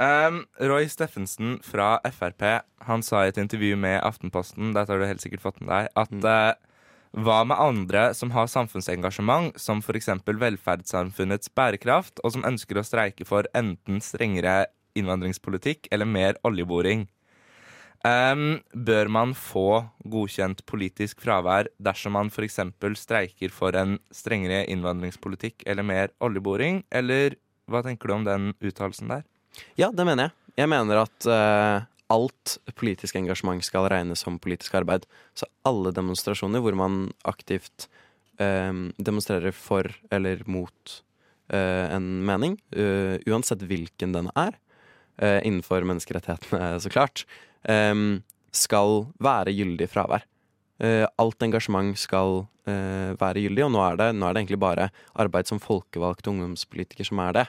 Um, 0.00 0.44
Roy 0.56 0.86
Steffensen 0.88 1.58
fra 1.66 1.98
Frp 2.08 2.44
han 2.86 3.02
sa 3.04 3.26
i 3.26 3.32
et 3.34 3.40
intervju 3.42 3.76
med 3.76 3.98
Aftenposten 4.00 4.70
dette 4.72 4.88
har 4.88 5.02
du 5.02 5.04
helt 5.04 5.20
sikkert 5.20 5.42
fått 5.44 5.58
med 5.60 5.68
deg, 5.68 5.90
at 5.92 6.14
mm. 6.14 6.24
uh, 6.24 7.20
hva 7.20 7.40
med 7.44 7.58
andre 7.60 8.04
som 8.16 8.30
har 8.32 8.48
samfunnsengasjement, 8.48 9.58
som 9.60 9.82
f.eks. 9.82 10.08
velferdssamfunnets 10.24 11.50
bærekraft, 11.58 12.22
og 12.24 12.36
som 12.36 12.46
ønsker 12.46 12.78
å 12.78 12.86
streike 12.86 13.26
for 13.28 13.50
enten 13.52 13.98
strengere 14.00 14.70
innvandringspolitikk 14.96 15.90
eller 15.92 16.08
mer 16.08 16.38
oljeboring? 16.46 17.08
Um, 18.00 18.62
bør 18.72 19.10
man 19.12 19.34
få 19.36 19.82
godkjent 20.08 20.62
politisk 20.64 21.18
fravær 21.20 21.68
dersom 21.84 22.14
man 22.16 22.30
f.eks. 22.32 22.56
streiker 22.96 23.52
for 23.52 23.76
en 23.76 23.98
strengere 24.08 24.62
innvandringspolitikk 24.72 25.66
eller 25.68 25.84
mer 25.84 26.14
oljeboring, 26.24 26.80
eller 26.88 27.36
hva 27.68 27.82
tenker 27.84 28.08
du 28.08 28.14
om 28.14 28.24
den 28.24 28.46
uttalelsen 28.56 29.12
der? 29.12 29.26
Ja, 29.76 29.90
det 29.92 30.06
mener 30.08 30.30
jeg. 30.30 30.36
Jeg 30.62 30.70
mener 30.72 31.02
at 31.02 31.28
uh, 31.28 31.84
alt 32.10 32.56
politisk 32.80 33.20
engasjement 33.20 33.60
skal 33.64 33.90
regnes 33.92 34.24
som 34.24 34.40
politisk 34.40 34.80
arbeid. 34.80 35.04
Så 35.36 35.50
alle 35.68 35.92
demonstrasjoner 35.92 36.64
hvor 36.64 36.78
man 36.80 37.02
aktivt 37.28 37.90
uh, 38.40 38.88
demonstrerer 38.96 39.52
for 39.52 39.92
eller 40.08 40.40
mot 40.48 40.96
uh, 41.52 41.86
en 41.92 42.08
mening, 42.24 42.56
uansett 43.28 43.68
hvilken 43.68 44.16
den 44.16 44.32
er, 44.32 44.56
innenfor 45.20 45.84
menneskerettighetene, 45.84 46.72
så 46.82 46.92
klart, 46.92 47.26
um, 47.68 48.22
skal 48.56 49.04
være 49.20 49.52
gyldig 49.52 49.90
fravær. 49.92 50.24
Uh, 50.80 51.04
alt 51.20 51.44
engasjement 51.44 51.92
skal 52.00 52.44
uh, 52.46 53.10
være 53.20 53.42
gyldig, 53.44 53.66
og 53.66 53.74
nå 53.74 53.82
er, 53.84 53.98
det, 54.00 54.06
nå 54.16 54.24
er, 54.24 54.32
det, 54.32 54.44
egentlig 54.44 54.62
bare 54.62 54.88
arbeid 55.12 55.50
som 55.50 55.60
folkevalgt 55.60 56.30
ungdomspolitiker 56.32 57.10
som 57.10 57.20
er 57.26 57.36
det. 57.36 57.46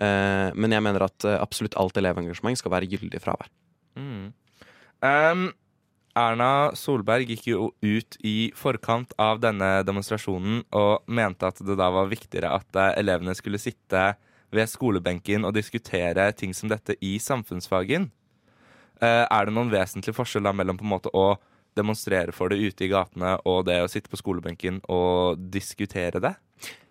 Eh, 0.00 0.50
men 0.54 0.72
jeg 0.72 0.84
mener 0.84 1.04
at 1.04 1.26
eh, 1.28 1.40
absolutt 1.40 1.76
alt 1.80 1.98
elevengasjement 2.00 2.58
skal 2.58 2.72
være 2.72 2.88
gyldig 2.90 3.20
fravær. 3.22 3.50
Mm. 3.98 4.30
Um, 5.02 5.44
Erna 6.18 6.70
Solberg 6.76 7.30
gikk 7.30 7.48
jo 7.50 7.70
ut 7.82 8.16
i 8.26 8.50
forkant 8.56 9.12
av 9.20 9.40
denne 9.42 9.80
demonstrasjonen 9.86 10.62
og 10.76 11.06
mente 11.10 11.48
at 11.48 11.60
det 11.64 11.76
da 11.80 11.90
var 11.94 12.10
viktigere 12.10 12.52
at 12.60 12.80
eh, 12.80 12.94
elevene 13.02 13.36
skulle 13.38 13.60
sitte 13.62 14.12
ved 14.54 14.70
skolebenken 14.70 15.46
og 15.46 15.54
diskutere 15.54 16.30
ting 16.32 16.54
som 16.56 16.70
dette 16.70 16.96
i 17.00 17.16
samfunnsfagen. 17.22 18.10
Eh, 19.00 19.24
er 19.24 19.46
det 19.46 19.54
noen 19.54 19.72
vesentlig 19.72 20.14
forskjell 20.16 20.44
da 20.44 20.52
mellom 20.52 20.78
på 20.80 20.86
en 20.86 20.94
måte 20.96 21.12
å 21.16 21.38
demonstrere 21.78 22.34
for 22.34 22.50
det 22.50 22.58
ute 22.60 22.84
i 22.84 22.90
gatene 22.90 23.36
og 23.48 23.64
det 23.68 23.78
å 23.80 23.90
sitte 23.90 24.10
på 24.10 24.18
skolebenken 24.18 24.82
og 24.90 25.40
diskutere 25.54 26.22
det? 26.22 26.34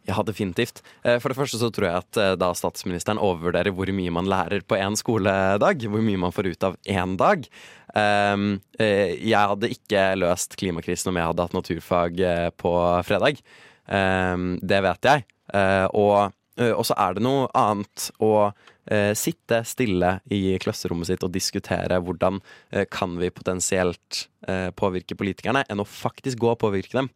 Ja, 0.09 0.23
definitivt. 0.25 0.81
Eh, 1.03 1.19
For 1.19 1.29
det 1.29 1.37
første 1.37 1.59
så 1.61 1.69
tror 1.73 1.85
jeg 1.85 2.01
at 2.01 2.17
eh, 2.17 2.35
da 2.39 2.49
statsministeren 2.57 3.21
overvurderer 3.21 3.73
hvor 3.75 3.91
mye 3.93 4.13
man 4.15 4.29
lærer 4.29 4.63
på 4.65 4.79
én 4.79 4.97
skoledag. 4.97 5.85
Hvor 5.85 6.01
mye 6.05 6.21
man 6.21 6.33
får 6.33 6.49
ut 6.53 6.65
av 6.65 6.77
én 6.89 7.15
dag. 7.19 7.45
Um, 7.93 8.61
eh, 8.79 9.17
Jeg 9.21 9.51
hadde 9.51 9.69
ikke 9.73 10.05
løst 10.17 10.55
klimakrisen 10.57 11.11
om 11.11 11.19
jeg 11.19 11.29
hadde 11.29 11.45
hatt 11.45 11.57
naturfag 11.57 12.23
på 12.57 12.73
fredag. 13.05 13.43
Um, 13.85 14.57
Det 14.61 14.81
vet 14.85 15.09
jeg. 15.11 15.27
Og 15.97 16.33
og 16.75 16.83
så 16.87 16.97
er 16.99 17.15
det 17.15 17.23
noe 17.23 17.47
annet 17.57 18.09
å 18.23 18.33
eh, 18.89 19.13
sitte 19.17 19.61
stille 19.67 20.15
i 20.33 20.57
klasserommet 20.61 21.09
sitt 21.09 21.23
og 21.25 21.33
diskutere 21.35 21.99
hvordan 22.03 22.41
eh, 22.71 22.85
kan 22.91 23.15
vi 23.21 23.31
potensielt 23.33 24.25
eh, 24.47 24.69
påvirke 24.75 25.17
politikerne, 25.19 25.63
enn 25.69 25.83
å 25.83 25.87
faktisk 25.87 26.41
gå 26.41 26.51
og 26.53 26.61
påvirke 26.65 26.99
dem. 26.99 27.11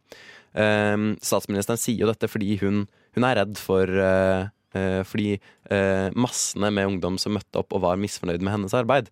Um, 0.54 1.16
statsministeren 1.26 1.80
sier 1.82 2.04
jo 2.04 2.10
dette 2.12 2.30
fordi 2.30 2.60
hun, 2.62 2.84
hun 3.18 3.26
er 3.26 3.40
redd 3.40 3.56
for 3.58 3.90
eh, 3.90 4.52
eh, 4.78 5.00
Fordi 5.02 5.32
eh, 5.34 6.14
massene 6.14 6.70
med 6.70 6.92
ungdom 6.92 7.18
som 7.18 7.34
møtte 7.34 7.64
opp 7.64 7.74
og 7.74 7.82
var 7.88 7.98
misfornøyd 7.98 8.44
med 8.46 8.54
hennes 8.54 8.78
arbeid. 8.78 9.10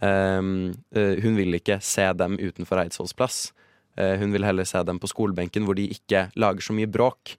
Um, 0.00 0.72
eh, 0.96 1.20
hun 1.20 1.36
vil 1.36 1.58
ikke 1.58 1.80
se 1.84 2.06
dem 2.16 2.38
utenfor 2.40 2.80
Eidsvolls 2.80 3.16
plass. 3.18 3.38
Eh, 3.98 4.16
hun 4.20 4.32
vil 4.32 4.46
heller 4.46 4.68
se 4.68 4.80
dem 4.86 5.00
på 5.02 5.10
skolebenken 5.10 5.66
hvor 5.66 5.76
de 5.76 5.88
ikke 5.92 6.28
lager 6.38 6.64
så 6.64 6.76
mye 6.76 6.88
bråk. 6.88 7.36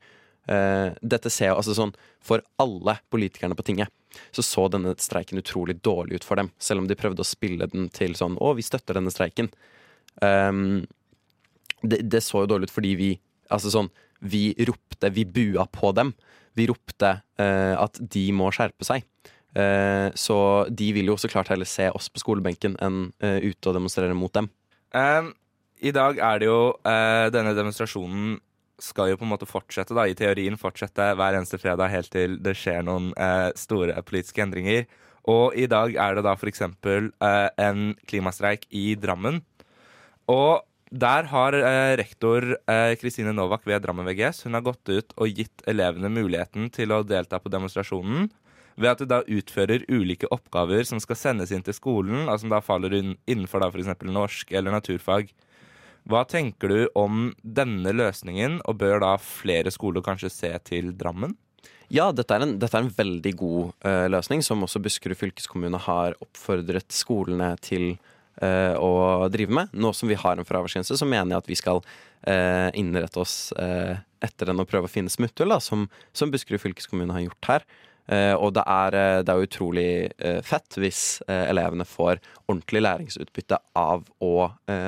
Eh, 0.50 0.90
dette 1.02 1.30
ser 1.30 1.52
jo 1.52 1.60
altså 1.60 1.76
sånn 1.78 1.92
For 2.26 2.42
alle 2.58 2.96
politikerne 3.14 3.54
på 3.54 3.68
tinget 3.68 3.94
så 4.34 4.42
så 4.42 4.64
denne 4.74 4.96
streiken 4.98 5.38
utrolig 5.38 5.76
dårlig 5.86 6.20
ut 6.20 6.26
for 6.26 6.40
dem. 6.40 6.50
Selv 6.58 6.82
om 6.82 6.88
de 6.90 6.98
prøvde 6.98 7.22
å 7.22 7.28
spille 7.28 7.68
den 7.70 7.90
til 7.94 8.16
sånn 8.18 8.38
Å, 8.42 8.54
vi 8.58 8.66
støtter 8.66 8.98
denne 8.98 9.14
streiken. 9.14 9.52
Um, 10.22 10.88
det, 11.84 12.02
det 12.10 12.24
så 12.26 12.44
jo 12.44 12.50
dårlig 12.50 12.70
ut 12.70 12.76
fordi 12.76 12.96
vi 13.00 13.10
Altså 13.54 13.72
sånn 13.74 13.88
Vi 14.20 14.52
ropte, 14.68 15.12
vi 15.16 15.24
bua 15.26 15.64
på 15.72 15.94
dem. 15.96 16.12
Vi 16.58 16.66
ropte 16.68 17.14
eh, 17.40 17.76
at 17.80 17.96
de 18.02 18.26
må 18.36 18.50
skjerpe 18.52 18.84
seg. 18.84 19.06
Eh, 19.56 20.10
så 20.14 20.38
de 20.70 20.90
vil 20.94 21.08
jo 21.10 21.16
så 21.18 21.30
klart 21.32 21.50
heller 21.50 21.70
se 21.70 21.88
oss 21.96 22.10
på 22.12 22.20
skolebenken 22.22 22.76
enn 22.84 23.00
eh, 23.24 23.40
ute 23.48 23.72
og 23.72 23.78
demonstrere 23.78 24.18
mot 24.18 24.34
dem. 24.36 24.50
Um, 24.92 25.32
I 25.80 25.94
dag 25.96 26.20
er 26.20 26.42
det 26.42 26.50
jo 26.50 26.60
eh, 26.84 27.30
Denne 27.32 27.56
demonstrasjonen 27.58 28.36
skal 28.84 29.12
jo 29.12 29.20
på 29.20 29.28
en 29.28 29.34
måte 29.34 29.50
fortsette, 29.50 29.96
da, 29.98 30.06
i 30.08 30.18
teorien 30.18 30.58
fortsette 30.60 31.12
hver 31.20 31.38
eneste 31.38 31.60
fredag 31.62 31.92
helt 31.94 32.12
til 32.14 32.38
det 32.44 32.56
skjer 32.58 32.84
noen 32.88 33.12
eh, 33.20 33.50
store 33.60 34.00
politiske 34.08 34.44
endringer. 34.44 34.88
Og 35.30 35.56
i 35.60 35.68
dag 35.70 35.94
er 36.00 36.18
det 36.18 36.26
da 36.26 36.34
f.eks. 36.38 36.64
Eh, 36.64 37.50
en 37.60 37.94
klimastreik 38.10 38.66
i 38.72 38.94
Drammen. 39.00 39.42
Og 40.30 40.64
der 40.90 41.28
har 41.30 41.54
eh, 41.54 41.96
rektor 42.00 42.56
eh, 42.66 42.96
Kristine 42.98 43.34
Novak 43.36 43.68
ved 43.70 43.84
Drammen 43.84 44.08
VGS 44.08 44.48
hun 44.48 44.58
har 44.58 44.66
gått 44.66 44.90
ut 44.90 45.14
og 45.22 45.30
gitt 45.38 45.62
elevene 45.70 46.10
muligheten 46.10 46.72
til 46.74 46.96
å 46.96 47.04
delta 47.06 47.38
på 47.42 47.52
demonstrasjonen 47.54 48.30
ved 48.80 48.90
at 48.94 49.04
de 49.04 49.10
da 49.12 49.20
utfører 49.28 49.84
ulike 49.92 50.30
oppgaver 50.34 50.88
som 50.88 51.02
skal 51.04 51.20
sendes 51.20 51.52
inn 51.52 51.66
til 51.66 51.76
skolen, 51.76 52.30
og 52.32 52.40
som 52.40 52.50
da 52.50 52.62
faller 52.64 52.96
inn- 52.96 53.18
innenfor 53.28 53.62
da 53.62 53.68
f.eks. 53.70 53.92
norsk 54.08 54.54
eller 54.56 54.74
naturfag. 54.74 55.34
Hva 56.10 56.24
tenker 56.30 56.72
du 56.72 56.80
om 56.98 57.30
denne 57.44 57.92
løsningen, 57.96 58.62
og 58.70 58.80
bør 58.82 59.02
da 59.04 59.14
flere 59.22 59.74
skoler 59.74 60.06
kanskje 60.06 60.32
se 60.34 60.52
til 60.70 60.94
Drammen? 60.98 61.36
Ja, 61.90 62.12
dette 62.14 62.36
er 62.36 62.46
en, 62.46 62.54
dette 62.62 62.78
er 62.78 62.86
en 62.86 62.94
veldig 62.94 63.34
god 63.38 63.72
uh, 63.82 64.06
løsning, 64.14 64.44
som 64.46 64.62
også 64.66 64.82
Buskerud 64.86 65.18
fylkeskommune 65.18 65.80
har 65.88 66.18
oppfordret 66.22 66.94
skolene 66.94 67.56
til 67.66 67.96
uh, 68.44 68.78
å 68.78 69.26
drive 69.34 69.56
med. 69.58 69.74
Nå 69.74 69.92
som 69.98 70.12
vi 70.12 70.18
har 70.22 70.38
en 70.38 70.46
fraværsgrense, 70.46 70.98
så 71.00 71.10
mener 71.10 71.34
jeg 71.34 71.44
at 71.44 71.50
vi 71.50 71.58
skal 71.58 71.82
uh, 71.82 72.70
innrette 72.78 73.22
oss 73.22 73.38
etter 73.58 74.52
den 74.52 74.62
og 74.62 74.70
prøve 74.70 74.86
å 74.86 74.92
finne 74.92 75.10
smutthull, 75.10 75.56
som, 75.66 75.88
som 76.14 76.30
Buskerud 76.30 76.62
fylkeskommune 76.62 77.16
har 77.16 77.26
gjort 77.26 77.54
her. 77.54 77.70
Eh, 78.10 78.34
og 78.34 78.56
det 78.58 78.64
er, 78.66 78.96
eh, 78.98 79.20
det 79.22 79.34
er 79.34 79.46
utrolig 79.46 79.90
eh, 80.18 80.40
fett 80.42 80.80
hvis 80.82 81.22
elevene 81.30 81.86
får 81.86 82.18
ordentlig 82.50 82.82
læringsutbytte 82.82 83.60
av 83.78 84.08
å 84.26 84.34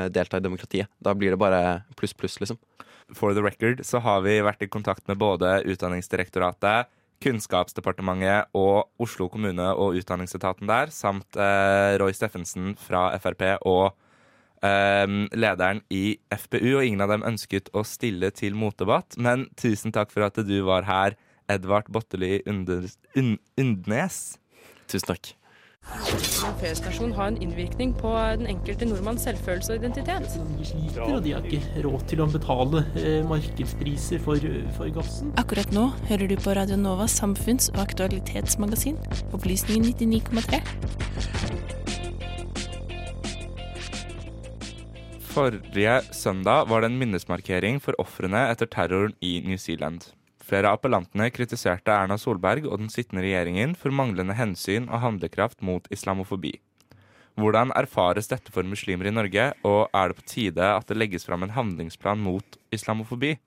delta 0.10 0.40
i 0.40 0.44
demokratiet. 0.44 0.90
Da 1.00 1.14
blir 1.14 1.36
det 1.36 1.42
bare 1.42 1.84
pluss, 2.00 2.16
pluss, 2.18 2.40
liksom. 2.42 2.58
For 3.14 3.36
the 3.36 3.44
record 3.44 3.84
så 3.86 4.00
har 4.02 4.24
vi 4.26 4.40
vært 4.42 4.64
i 4.64 4.72
kontakt 4.72 5.08
med 5.10 5.20
både 5.22 5.60
Utdanningsdirektoratet, 5.70 6.90
Kunnskapsdepartementet 7.22 8.56
og 8.58 8.88
Oslo 9.02 9.28
kommune 9.30 9.68
og 9.78 9.98
utdanningsetaten 10.00 10.70
der, 10.70 10.90
samt 10.96 11.38
eh, 11.38 11.98
Roy 12.02 12.16
Steffensen 12.18 12.74
fra 12.82 13.10
Frp 13.22 13.44
og 13.70 13.92
eh, 14.66 15.06
lederen 15.38 15.84
i 15.94 16.18
FPU, 16.34 16.80
og 16.80 16.86
ingen 16.88 17.06
av 17.06 17.14
dem 17.14 17.28
ønsket 17.28 17.70
å 17.78 17.86
stille 17.86 18.32
til 18.34 18.58
motdebatt. 18.58 19.20
Men 19.22 19.46
tusen 19.60 19.94
takk 19.94 20.14
for 20.14 20.26
at 20.26 20.42
du 20.48 20.58
var 20.66 20.88
her, 20.90 21.20
Edvard 21.50 21.90
Botteli 21.92 22.42
Undnes. 22.46 24.22
Tusen 24.88 25.08
takk. 25.08 25.36
P-stasjon 26.62 27.12
har 27.18 27.32
en 27.32 27.38
innvirkning 27.42 27.94
på 27.98 28.12
den 28.38 28.46
enkelte 28.52 28.86
nordmanns 28.86 29.24
selvfølelse 29.26 29.74
og 29.74 29.80
identitet. 29.82 30.36
De 30.60 30.68
sliter, 30.70 31.02
og 31.02 31.24
de 31.26 31.34
har 31.34 31.48
ikke 31.48 31.82
råd 31.86 32.06
til 32.12 32.22
å 32.22 32.28
betale 32.30 32.84
eh, 33.02 33.26
markedspriser 33.26 34.22
for, 34.22 34.46
for 34.78 34.94
gassen. 34.94 35.34
Akkurat 35.42 35.74
nå 35.74 35.88
hører 36.12 36.30
du 36.30 36.38
på 36.38 36.54
Radio 36.56 36.78
Novas 36.78 37.18
samfunns- 37.18 37.72
og 37.74 37.82
aktualitetsmagasin, 37.88 39.02
Opplysningen 39.34 39.90
99,3. 39.90 40.62
Forrige 45.32 46.02
søndag 46.14 46.68
var 46.70 46.84
det 46.84 46.92
en 46.92 46.98
minnesmarkering 47.00 47.82
for 47.82 47.98
ofrene 48.04 48.50
etter 48.52 48.70
terroren 48.70 49.16
i 49.24 49.40
New 49.48 49.58
Zealand. 49.58 50.12
Flere 50.52 50.68
av 50.68 50.82
appellantene 50.82 51.30
kritiserte 51.32 51.94
Erna 51.96 52.18
Solberg 52.20 52.66
og 52.68 52.82
den 52.82 52.90
sittende 52.92 53.22
regjeringen 53.24 53.72
for 53.80 53.96
manglende 53.96 54.36
hensyn 54.36 54.90
og 54.90 55.00
handlekraft 55.00 55.62
mot 55.64 55.88
islamofobi. 55.96 56.58
Hvordan 57.40 57.72
erfares 57.80 58.28
dette 58.28 58.52
for 58.52 58.68
muslimer 58.68 59.08
i 59.08 59.14
Norge, 59.16 59.46
og 59.64 59.88
er 59.96 60.12
det 60.12 60.18
på 60.20 60.28
tide 60.28 60.68
at 60.76 60.92
det 60.92 61.00
legges 61.00 61.24
fram 61.24 61.48
en 61.48 61.56
handlingsplan 61.56 62.20
mot 62.20 62.60
islamofobi? 62.76 63.38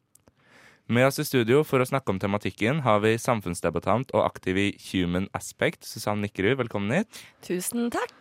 Med 0.89 1.11
oss 1.11 1.21
i 1.21 1.29
studio 1.29 1.61
for 1.69 1.85
å 1.85 1.91
snakke 1.93 2.09
om 2.09 2.25
tematikken 2.25 2.81
har 2.89 3.05
vi 3.05 3.19
samfunnsdebattant 3.21 4.17
og 4.17 4.25
aktiv 4.25 4.65
i 4.65 4.69
Human 4.89 5.29
Aspect, 5.37 5.85
Susann 5.85 6.25
Nikkerud. 6.25 6.57
Velkommen 6.65 7.03
hit. 7.03 7.25
Tusen 7.45 7.93
takk. 7.93 8.17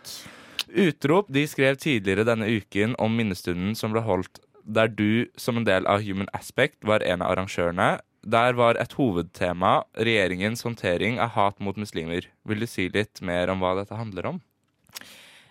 Utrop 0.68 1.32
de 1.32 1.48
skrev 1.48 1.80
tidligere 1.80 2.28
denne 2.28 2.52
uken 2.52 3.00
om 3.00 3.16
minnestunden 3.16 3.80
som 3.80 3.96
ble 3.96 4.04
holdt 4.04 4.44
der 4.64 4.92
du, 4.92 5.28
som 5.36 5.60
en 5.60 5.68
del 5.68 5.88
av 5.88 6.04
Human 6.04 6.28
Aspect, 6.36 6.82
var 6.88 7.04
en 7.04 7.24
av 7.24 7.32
arrangørene. 7.32 7.94
Der 8.24 8.56
var 8.56 8.80
et 8.80 8.96
hovedtema 8.96 9.82
regjeringens 10.00 10.64
håndtering 10.64 11.20
av 11.20 11.34
hat 11.36 11.60
mot 11.60 11.76
muslimer. 11.76 12.30
Vil 12.48 12.64
du 12.64 12.68
si 12.70 12.88
litt 12.92 13.20
mer 13.22 13.52
om 13.52 13.60
hva 13.60 13.74
dette 13.82 13.98
handler 14.00 14.30
om? 14.32 14.42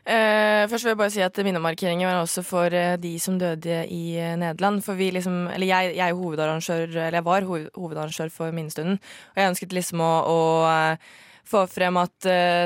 Uh, 0.02 0.66
først 0.66 0.82
vil 0.82 0.90
jeg 0.90 0.98
bare 0.98 1.12
si 1.14 1.20
at 1.22 1.36
minnemarkeringen 1.46 2.08
var 2.08 2.16
også 2.24 2.42
for 2.42 2.74
uh, 2.74 2.96
de 2.98 3.12
som 3.22 3.36
døde 3.38 3.84
i 3.86 4.16
uh, 4.16 4.32
Nederland. 4.40 4.80
For 4.82 4.98
vi 4.98 5.12
liksom, 5.14 5.44
eller 5.52 5.68
jeg, 5.68 5.92
jeg, 6.00 6.16
hovedarrangør, 6.18 6.88
eller 6.88 7.20
jeg 7.20 7.26
var 7.28 7.46
hoved, 7.46 7.68
hovedarrangør 7.76 8.32
for 8.34 8.56
minnestunden. 8.56 8.98
Og 9.34 9.38
jeg 9.38 9.52
ønsket 9.52 9.76
liksom 9.76 10.02
å, 10.02 10.10
å 10.26 11.46
få 11.52 11.66
frem 11.70 12.00
at 12.00 12.14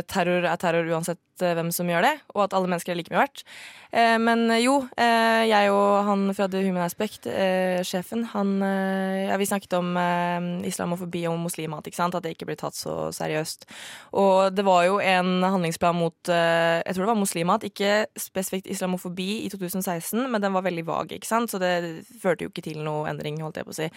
terror 0.08 0.46
er 0.46 0.58
terror 0.60 0.88
uansett 0.94 1.20
hvem 1.42 1.72
som 1.74 1.88
gjør 1.90 2.06
det, 2.06 2.14
og 2.34 2.46
at 2.46 2.54
alle 2.56 2.70
mennesker 2.70 2.94
er 2.94 3.00
like 3.00 3.12
mye 3.12 3.24
verdt. 3.24 3.42
Eh, 3.96 4.16
men 4.20 4.48
jo, 4.60 4.80
eh, 4.98 5.46
jeg 5.48 5.70
og 5.72 6.04
han 6.08 6.26
fra 6.36 6.48
The 6.50 6.60
Human 6.64 6.84
Aspect, 6.84 7.26
eh, 7.30 7.80
sjefen, 7.86 8.26
han 8.32 8.56
eh, 8.62 9.28
Ja, 9.30 9.36
vi 9.40 9.46
snakket 9.48 9.76
om 9.78 9.96
eh, 9.96 10.68
islamofobi 10.68 11.24
og 11.30 11.38
muslimhat, 11.40 11.86
ikke 11.86 11.98
sant? 11.98 12.16
At 12.18 12.26
det 12.26 12.34
ikke 12.34 12.48
blir 12.50 12.58
tatt 12.60 12.76
så 12.76 13.08
seriøst. 13.14 13.66
Og 14.18 14.54
det 14.54 14.64
var 14.66 14.84
jo 14.88 14.98
en 15.00 15.42
handlingsplan 15.42 15.96
mot 15.96 16.32
eh, 16.32 16.82
Jeg 16.82 16.94
tror 16.94 17.06
det 17.06 17.12
var 17.12 17.20
muslimhat, 17.22 17.66
ikke 17.70 17.92
spesifikt 18.20 18.70
islamofobi 18.70 19.46
i 19.46 19.50
2016, 19.52 20.26
men 20.30 20.42
den 20.42 20.56
var 20.56 20.66
veldig 20.66 20.86
vag, 20.86 21.16
ikke 21.16 21.30
sant? 21.30 21.52
Så 21.52 21.62
det 21.62 22.04
førte 22.20 22.46
jo 22.46 22.52
ikke 22.52 22.66
til 22.66 22.82
noe 22.84 23.06
endring, 23.10 23.40
holdt 23.44 23.62
jeg 23.62 23.68
på 23.68 23.74
å 23.74 23.78
si. 23.80 23.88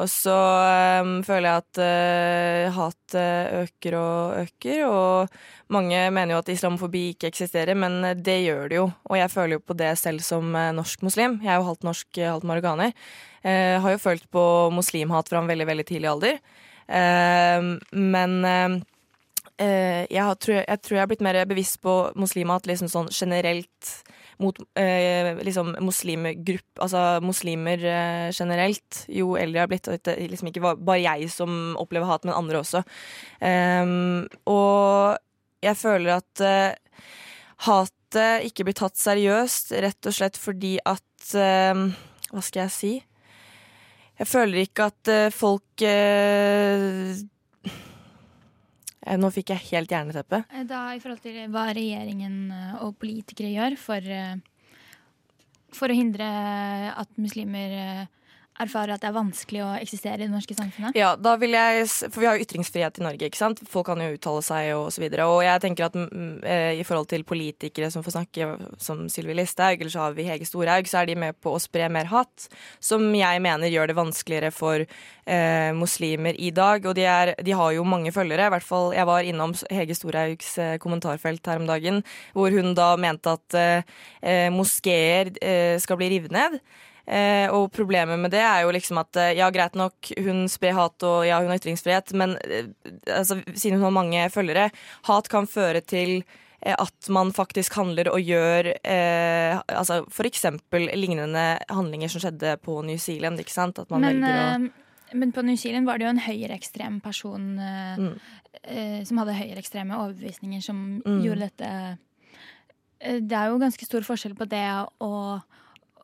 Og 0.00 0.10
så 0.10 0.36
eh, 0.66 1.14
føler 1.26 1.48
jeg 1.48 1.64
at 1.64 1.84
hatet 2.76 3.18
øker 3.64 3.96
og 3.98 4.44
øker, 4.44 4.84
og 4.86 5.72
mange 5.72 6.02
mener 6.14 6.34
jo 6.34 6.42
at 6.42 6.50
islamofobi 6.70 7.10
ikke 7.14 7.30
eksisterer, 7.30 7.74
men 7.74 8.00
det 8.22 8.38
gjør 8.44 8.68
det 8.70 8.78
jo. 8.78 8.86
Og 9.10 9.18
jeg 9.18 9.30
føler 9.30 9.58
jo 9.58 9.64
på 9.66 9.76
det 9.76 9.98
selv 9.98 10.22
som 10.22 10.54
eh, 10.54 10.72
norsk 10.72 11.02
muslim. 11.02 11.40
Jeg 11.42 11.52
er 11.52 11.58
jo 11.58 11.68
halvt 11.68 11.84
norsk, 11.84 12.08
halvt 12.20 12.46
marokkaner. 12.46 12.92
Eh, 13.42 13.80
har 13.80 13.90
jo 13.90 13.98
følt 13.98 14.28
på 14.30 14.70
muslimhat 14.74 15.28
fra 15.28 15.40
en 15.40 15.50
veldig, 15.50 15.66
veldig 15.66 15.86
tidlig 15.88 16.10
alder. 16.10 16.38
Eh, 16.86 17.70
men 17.92 18.44
eh, 18.44 18.78
eh, 19.58 20.06
jeg, 20.10 20.38
tror, 20.38 20.62
jeg 20.62 20.80
tror 20.82 20.96
jeg 20.96 21.02
har 21.02 21.10
blitt 21.10 21.26
mer 21.26 21.42
bevisst 21.50 21.80
på 21.82 21.96
muslimhat 22.14 22.68
liksom 22.70 22.90
sånn 22.90 23.10
generelt 23.10 23.94
mot 24.40 24.56
eh, 24.80 25.36
liksom 25.44 25.74
muslimgrupp 25.84 26.80
Altså 26.80 27.20
muslimer 27.20 27.82
eh, 27.84 28.28
generelt. 28.32 29.02
Jo 29.08 29.34
eldre 29.36 29.58
jeg 29.58 29.66
har 29.66 29.72
blitt, 29.72 29.90
og 29.90 30.04
det 30.06 30.14
liksom 30.30 30.48
ikke 30.48 30.76
bare 30.78 31.02
jeg 31.02 31.32
som 31.32 31.74
opplever 31.80 32.08
hat, 32.08 32.24
men 32.24 32.38
andre 32.38 32.62
også. 32.62 32.80
Og 34.48 35.18
jeg 35.64 35.76
føler 35.76 36.16
at 36.18 36.42
uh, 36.44 37.02
hatet 37.66 38.46
ikke 38.48 38.66
blir 38.66 38.76
tatt 38.76 38.98
seriøst, 38.98 39.74
rett 39.84 40.08
og 40.08 40.16
slett 40.16 40.38
fordi 40.40 40.76
at 40.88 41.34
uh, 41.36 41.84
Hva 42.30 42.42
skal 42.46 42.64
jeg 42.66 42.74
si? 42.74 42.92
Jeg 44.20 44.28
føler 44.28 44.64
ikke 44.64 44.90
at 44.90 45.10
uh, 45.10 45.26
folk 45.32 45.84
nå 49.10 49.28
fikk 49.32 49.50
jeg 49.54 49.66
helt 49.72 49.90
jerneteppe. 49.90 50.42
Da 50.68 50.82
i 50.94 51.00
forhold 51.02 51.22
til 51.24 51.38
hva 51.50 51.70
regjeringen 51.74 52.52
og 52.84 52.98
politikere 53.00 53.48
gjør 53.50 53.74
for, 53.80 54.04
for 55.74 55.90
å 55.90 55.96
hindre 55.96 56.28
at 56.92 57.16
muslimer 57.18 58.06
erfarer 58.62 58.94
at 58.94 59.02
det 59.02 59.08
er 59.10 59.16
vanskelig 59.16 59.62
å 59.64 59.70
eksistere 59.78 60.20
i 60.20 60.26
det 60.26 60.32
norske 60.32 60.56
samfunnet? 60.56 60.96
Ja, 60.98 61.14
da 61.16 61.36
vil 61.40 61.54
jeg, 61.56 61.86
for 62.08 62.22
vi 62.22 62.28
har 62.28 62.38
jo 62.38 62.46
ytringsfrihet 62.46 63.00
i 63.00 63.04
Norge, 63.04 63.30
ikke 63.30 63.40
sant. 63.40 63.62
Folk 63.70 63.88
kan 63.90 64.02
jo 64.02 64.10
uttale 64.14 64.42
seg 64.44 64.72
og 64.76 64.88
så 64.94 65.02
videre. 65.02 65.28
Og 65.30 65.42
jeg 65.44 65.62
tenker 65.64 65.88
at 65.88 65.96
mm, 65.96 66.32
eh, 66.44 66.80
i 66.80 66.86
forhold 66.86 67.10
til 67.12 67.24
politikere 67.28 67.90
som 67.92 68.04
får 68.06 68.16
snakke 68.18 68.50
som 68.82 69.06
Sylvi 69.12 69.36
Listhaug, 69.38 69.80
eller 69.80 69.92
så 69.92 70.04
har 70.06 70.18
vi 70.18 70.28
Hege 70.28 70.48
Storhaug, 70.48 70.90
så 70.90 71.00
er 71.02 71.10
de 71.10 71.18
med 71.24 71.38
på 71.40 71.54
å 71.54 71.62
spre 71.62 71.88
mer 71.92 72.10
hatt. 72.12 72.48
Som 72.82 73.08
jeg 73.16 73.44
mener 73.44 73.72
gjør 73.72 73.90
det 73.90 73.98
vanskeligere 73.98 74.52
for 74.54 74.84
eh, 74.84 75.70
muslimer 75.76 76.38
i 76.38 76.52
dag. 76.54 76.86
Og 76.86 76.96
de, 76.98 77.06
er, 77.08 77.34
de, 77.40 77.56
har 77.56 77.74
jo 77.76 77.86
mange 77.88 78.12
følgere. 78.14 78.50
I 78.50 78.54
hvert 78.56 78.66
fall, 78.66 78.92
jeg 78.96 79.08
var 79.08 79.26
innom 79.26 79.56
Hege 79.70 79.96
Storhaugs 79.98 80.52
eh, 80.60 80.76
kommentarfelt 80.82 81.50
her 81.50 81.62
om 81.62 81.68
dagen, 81.70 82.04
hvor 82.36 82.52
hun 82.54 82.74
da 82.78 82.92
mente 83.00 83.36
at 83.38 83.58
eh, 83.58 83.98
eh 84.20 84.48
moskeer 84.50 85.32
eh, 85.40 85.76
skal 85.80 85.98
bli 86.00 86.10
revet 86.14 86.34
ned. 86.34 86.60
Eh, 87.10 87.50
og 87.50 87.72
problemet 87.74 88.20
med 88.22 88.30
det 88.30 88.42
er 88.44 88.60
jo 88.62 88.74
liksom 88.74 89.00
at 89.02 89.18
eh, 89.18 89.32
ja, 89.40 89.48
greit 89.50 89.74
nok, 89.78 90.12
hun 90.22 90.44
sprer 90.50 90.76
hat 90.76 91.02
og 91.06 91.24
ja, 91.26 91.40
hun 91.42 91.50
har 91.50 91.58
ytringsfrihet, 91.58 92.12
men 92.14 92.36
eh, 92.44 92.68
altså, 93.10 93.40
siden 93.50 93.80
hun 93.80 93.88
har 93.88 93.96
mange 93.96 94.28
følgere, 94.30 94.68
hat 95.08 95.30
kan 95.32 95.50
føre 95.50 95.82
til 95.82 96.20
eh, 96.20 96.76
at 96.76 97.10
man 97.10 97.34
faktisk 97.34 97.74
handler 97.80 98.12
og 98.12 98.22
gjør 98.22 98.70
eh, 98.78 99.58
altså 99.74 100.04
f.eks. 100.06 100.46
lignende 100.94 101.48
handlinger 101.66 102.14
som 102.14 102.22
skjedde 102.22 102.54
på 102.62 102.78
New 102.86 103.00
Zealand. 103.02 103.42
ikke 103.42 103.58
sant? 103.58 103.82
At 103.82 103.90
man 103.90 104.06
men, 104.06 104.22
velger 104.22 104.70
å 104.70 105.18
men 105.18 105.32
på 105.34 105.42
New 105.42 105.58
Zealand 105.58 105.90
var 105.90 105.98
det 105.98 106.06
jo 106.06 106.12
en 106.12 106.22
høyreekstrem 106.22 107.00
person 107.02 107.56
mm. 107.58 108.10
eh, 108.62 109.00
som 109.02 109.18
hadde 109.18 109.34
høyreekstreme 109.34 109.98
overbevisninger, 109.98 110.62
som 110.62 111.00
mm. 111.02 111.22
gjorde 111.26 111.48
dette 111.48 111.70
Det 113.26 113.34
er 113.34 113.50
jo 113.50 113.58
ganske 113.58 113.88
stor 113.88 114.06
forskjell 114.06 114.38
på 114.38 114.46
det 114.46 114.68
å 115.02 115.10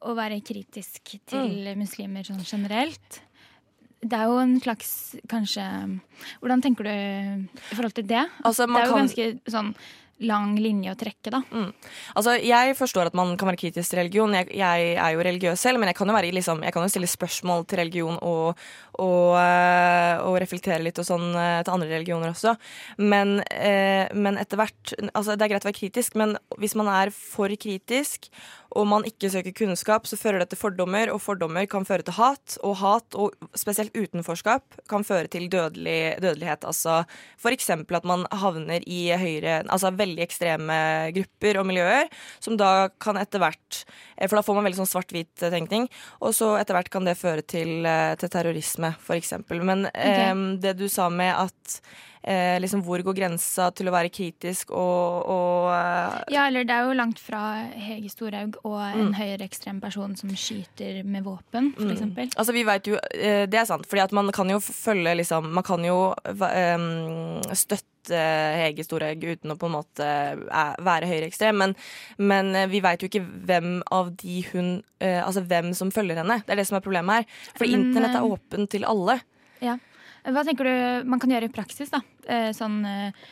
å 0.07 0.15
være 0.17 0.41
kritisk 0.45 1.17
til 1.29 1.53
mm. 1.67 1.77
muslimer 1.81 2.27
sånn 2.27 2.43
generelt. 2.47 3.21
Det 4.07 4.17
er 4.17 4.31
jo 4.31 4.39
en 4.39 4.59
slags 4.61 4.91
kanskje 5.31 5.63
Hvordan 6.43 6.61
tenker 6.63 6.87
du 6.87 6.91
i 6.93 7.75
forhold 7.75 7.95
til 7.97 8.07
det? 8.07 8.27
Altså, 8.45 8.67
det 8.69 8.83
er 8.83 8.91
jo 8.91 8.93
kan... 8.93 9.07
ganske 9.07 9.55
sånn 9.55 9.73
lang 10.25 10.55
linje 10.57 10.93
å 10.95 10.97
trekke, 10.97 11.33
da. 11.33 11.43
Mm. 11.53 11.73
Altså, 12.17 12.37
Jeg 12.41 12.77
forstår 12.79 13.11
at 13.11 13.17
man 13.17 13.35
kan 13.37 13.51
være 13.51 13.61
kritisk 13.61 13.93
til 13.93 14.01
religion. 14.01 14.33
Jeg, 14.33 14.49
jeg 14.57 14.95
er 14.97 15.13
jo 15.13 15.25
religiøs 15.27 15.61
selv, 15.61 15.81
men 15.81 15.91
jeg 15.91 15.99
kan 15.99 16.09
jo, 16.09 16.17
være, 16.17 16.33
liksom, 16.33 16.63
jeg 16.65 16.73
kan 16.73 16.87
jo 16.87 16.93
stille 16.93 17.11
spørsmål 17.11 17.67
til 17.69 17.83
religion 17.83 18.17
og, 18.23 18.57
og, 19.03 19.37
uh, 19.37 20.25
og 20.27 20.39
reflektere 20.43 20.83
litt 20.85 20.99
og 21.01 21.07
sånn 21.09 21.29
uh, 21.35 21.63
til 21.65 21.75
andre 21.75 21.91
religioner 21.93 22.33
også. 22.33 22.57
Men, 23.03 23.39
uh, 23.45 24.07
men 24.17 24.41
etter 24.41 24.61
hvert 24.61 24.95
altså, 25.13 25.37
Det 25.37 25.47
er 25.47 25.55
greit 25.55 25.67
å 25.67 25.71
være 25.71 25.81
kritisk, 25.81 26.17
men 26.19 26.37
hvis 26.61 26.77
man 26.79 26.91
er 26.93 27.13
for 27.15 27.53
kritisk 27.61 28.31
og 28.77 28.85
man 28.89 29.07
ikke 29.09 29.31
søker 29.33 29.55
kunnskap, 29.57 30.07
så 30.09 30.19
fører 30.19 30.43
det 30.43 30.51
til 30.53 30.61
fordommer, 30.61 31.11
og 31.13 31.23
fordommer 31.25 31.67
kan 31.71 31.87
føre 31.89 32.05
til 32.07 32.17
hat. 32.19 32.57
Og 32.67 32.77
hat, 32.83 33.17
og 33.17 33.35
spesielt 33.57 33.95
utenforskap, 33.97 34.81
kan 34.91 35.07
føre 35.07 35.31
til 35.33 35.49
dødelig, 35.53 36.17
dødelighet. 36.23 36.67
Altså 36.69 37.03
f.eks. 37.41 37.71
at 37.73 38.09
man 38.09 38.27
havner 38.33 38.85
i 38.87 39.09
høyre 39.17 39.63
Altså 39.73 39.91
veldig 39.95 40.23
ekstreme 40.25 40.77
grupper 41.17 41.61
og 41.61 41.67
miljøer, 41.69 42.11
som 42.43 42.59
da 42.59 42.89
kan 43.03 43.19
etter 43.21 43.41
hvert 43.43 43.79
eh, 44.17 44.27
For 44.27 44.37
da 44.37 44.43
får 44.45 44.57
man 44.59 44.67
veldig 44.67 44.81
sånn 44.81 44.91
svart-hvit-tenkning, 44.91 45.89
og 46.21 46.35
så 46.37 46.53
etter 46.61 46.77
hvert 46.77 46.91
kan 46.93 47.07
det 47.09 47.17
føre 47.19 47.45
til, 47.47 47.87
eh, 47.87 48.15
til 48.21 48.33
terrorisme, 48.33 48.86
f.eks. 48.95 49.35
Men 49.51 49.89
okay. 49.91 50.29
eh, 50.31 50.45
det 50.63 50.77
du 50.79 50.87
sa 50.93 51.09
med 51.13 51.35
at 51.35 51.81
eh, 52.27 52.61
liksom 52.61 52.83
hvor 52.87 53.03
går 53.07 53.17
grensa 53.17 53.69
til 53.77 53.89
å 53.89 53.95
være 53.95 54.11
kritisk 54.13 54.73
og, 54.75 55.31
og 55.31 55.71
eh, 55.73 56.19
Ja, 56.35 56.47
eller 56.49 56.67
det 56.67 56.75
er 56.75 56.89
jo 56.89 56.97
langt 56.99 57.23
fra 57.23 57.43
Hege 57.73 58.11
Storhaug 58.13 58.59
og 58.65 58.79
en 58.83 59.11
mm. 59.11 59.17
høyreekstrem 59.19 59.81
person 59.83 60.17
som 60.19 60.33
skyter 60.35 61.03
med 61.07 61.27
våpen, 61.27 61.73
f.eks. 61.77 62.07
Mm. 62.07 62.17
Altså, 62.29 62.55
vi 62.57 62.65
veit 62.67 62.91
jo 62.91 62.99
eh, 63.15 63.45
Det 63.51 63.61
er 63.63 63.69
sant, 63.69 63.87
fordi 63.89 64.05
at 64.07 64.17
man 64.17 64.33
kan 64.35 64.51
jo 64.51 64.61
følge 64.63 65.17
liksom 65.23 65.53
Man 65.57 65.67
kan 65.67 65.85
jo 65.87 65.99
um, 66.27 66.89
støtte 67.55 67.96
Hege 68.13 68.85
Storhaug 68.87 69.25
uten 69.25 69.55
å 69.55 69.59
på 69.59 69.69
en 69.69 69.75
måte 69.75 70.07
være 70.87 71.09
høyreekstrem, 71.11 71.59
men, 71.63 71.75
men 72.19 72.53
vi 72.71 72.83
veit 72.85 73.03
jo 73.03 73.11
ikke 73.11 73.25
hvem 73.25 73.81
av 73.95 74.13
de 74.23 74.43
hun 74.53 74.71
Altså 74.97 75.43
hvem 75.45 75.75
som 75.77 75.91
følger 75.93 76.17
henne. 76.23 76.39
Det 76.47 76.55
er 76.55 76.61
det 76.63 76.65
som 76.71 76.79
er 76.79 76.85
problemet 76.85 77.19
her. 77.19 77.27
For 77.59 77.69
internett 77.69 78.17
er 78.17 78.25
åpent 78.25 78.71
til 78.73 78.87
alle. 78.89 79.19
Ja. 79.61 79.77
Hva 80.27 80.43
tenker 80.47 80.67
du 80.67 81.11
man 81.11 81.21
kan 81.23 81.31
gjøre 81.31 81.47
i 81.51 81.53
praksis, 81.55 81.93
da? 81.93 82.01
Sånn, 82.27 82.55
sånn 82.57 82.81
eh, 82.89 83.29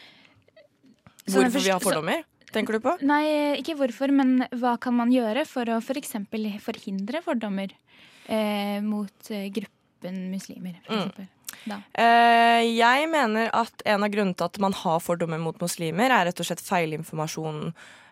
Hvorfor 1.24 1.64
vi 1.64 1.72
har 1.72 1.82
fordommer? 1.82 2.22
tenker 2.54 2.76
du 2.76 2.84
på? 2.84 2.92
Nei, 3.02 3.24
ikke 3.58 3.74
hvorfor, 3.80 4.12
men 4.14 4.44
hva 4.54 4.76
kan 4.78 4.94
man 4.94 5.10
gjøre 5.10 5.42
for 5.48 5.66
å 5.74 5.80
f.eks. 5.82 6.12
For 6.30 6.60
forhindre 6.68 7.22
fordommer 7.24 7.72
eh, 8.30 8.78
mot 8.84 9.30
eh, 9.34 9.48
gruppen 9.54 10.28
muslimer, 10.30 10.78
For 10.86 11.10
Mm. 11.10 11.32
Eh, 11.72 12.62
jeg 12.74 13.08
mener 13.12 13.50
at 13.56 13.84
en 13.88 14.04
av 14.04 14.12
grunnene 14.12 14.36
til 14.36 14.48
at 14.48 14.60
man 14.62 14.76
har 14.76 15.02
fordommer 15.04 15.40
mot 15.42 15.58
muslimer, 15.62 16.12
er 16.12 16.28
rett 16.28 16.42
og 16.42 16.48
slett 16.48 16.64
feilinformasjon 16.64 17.62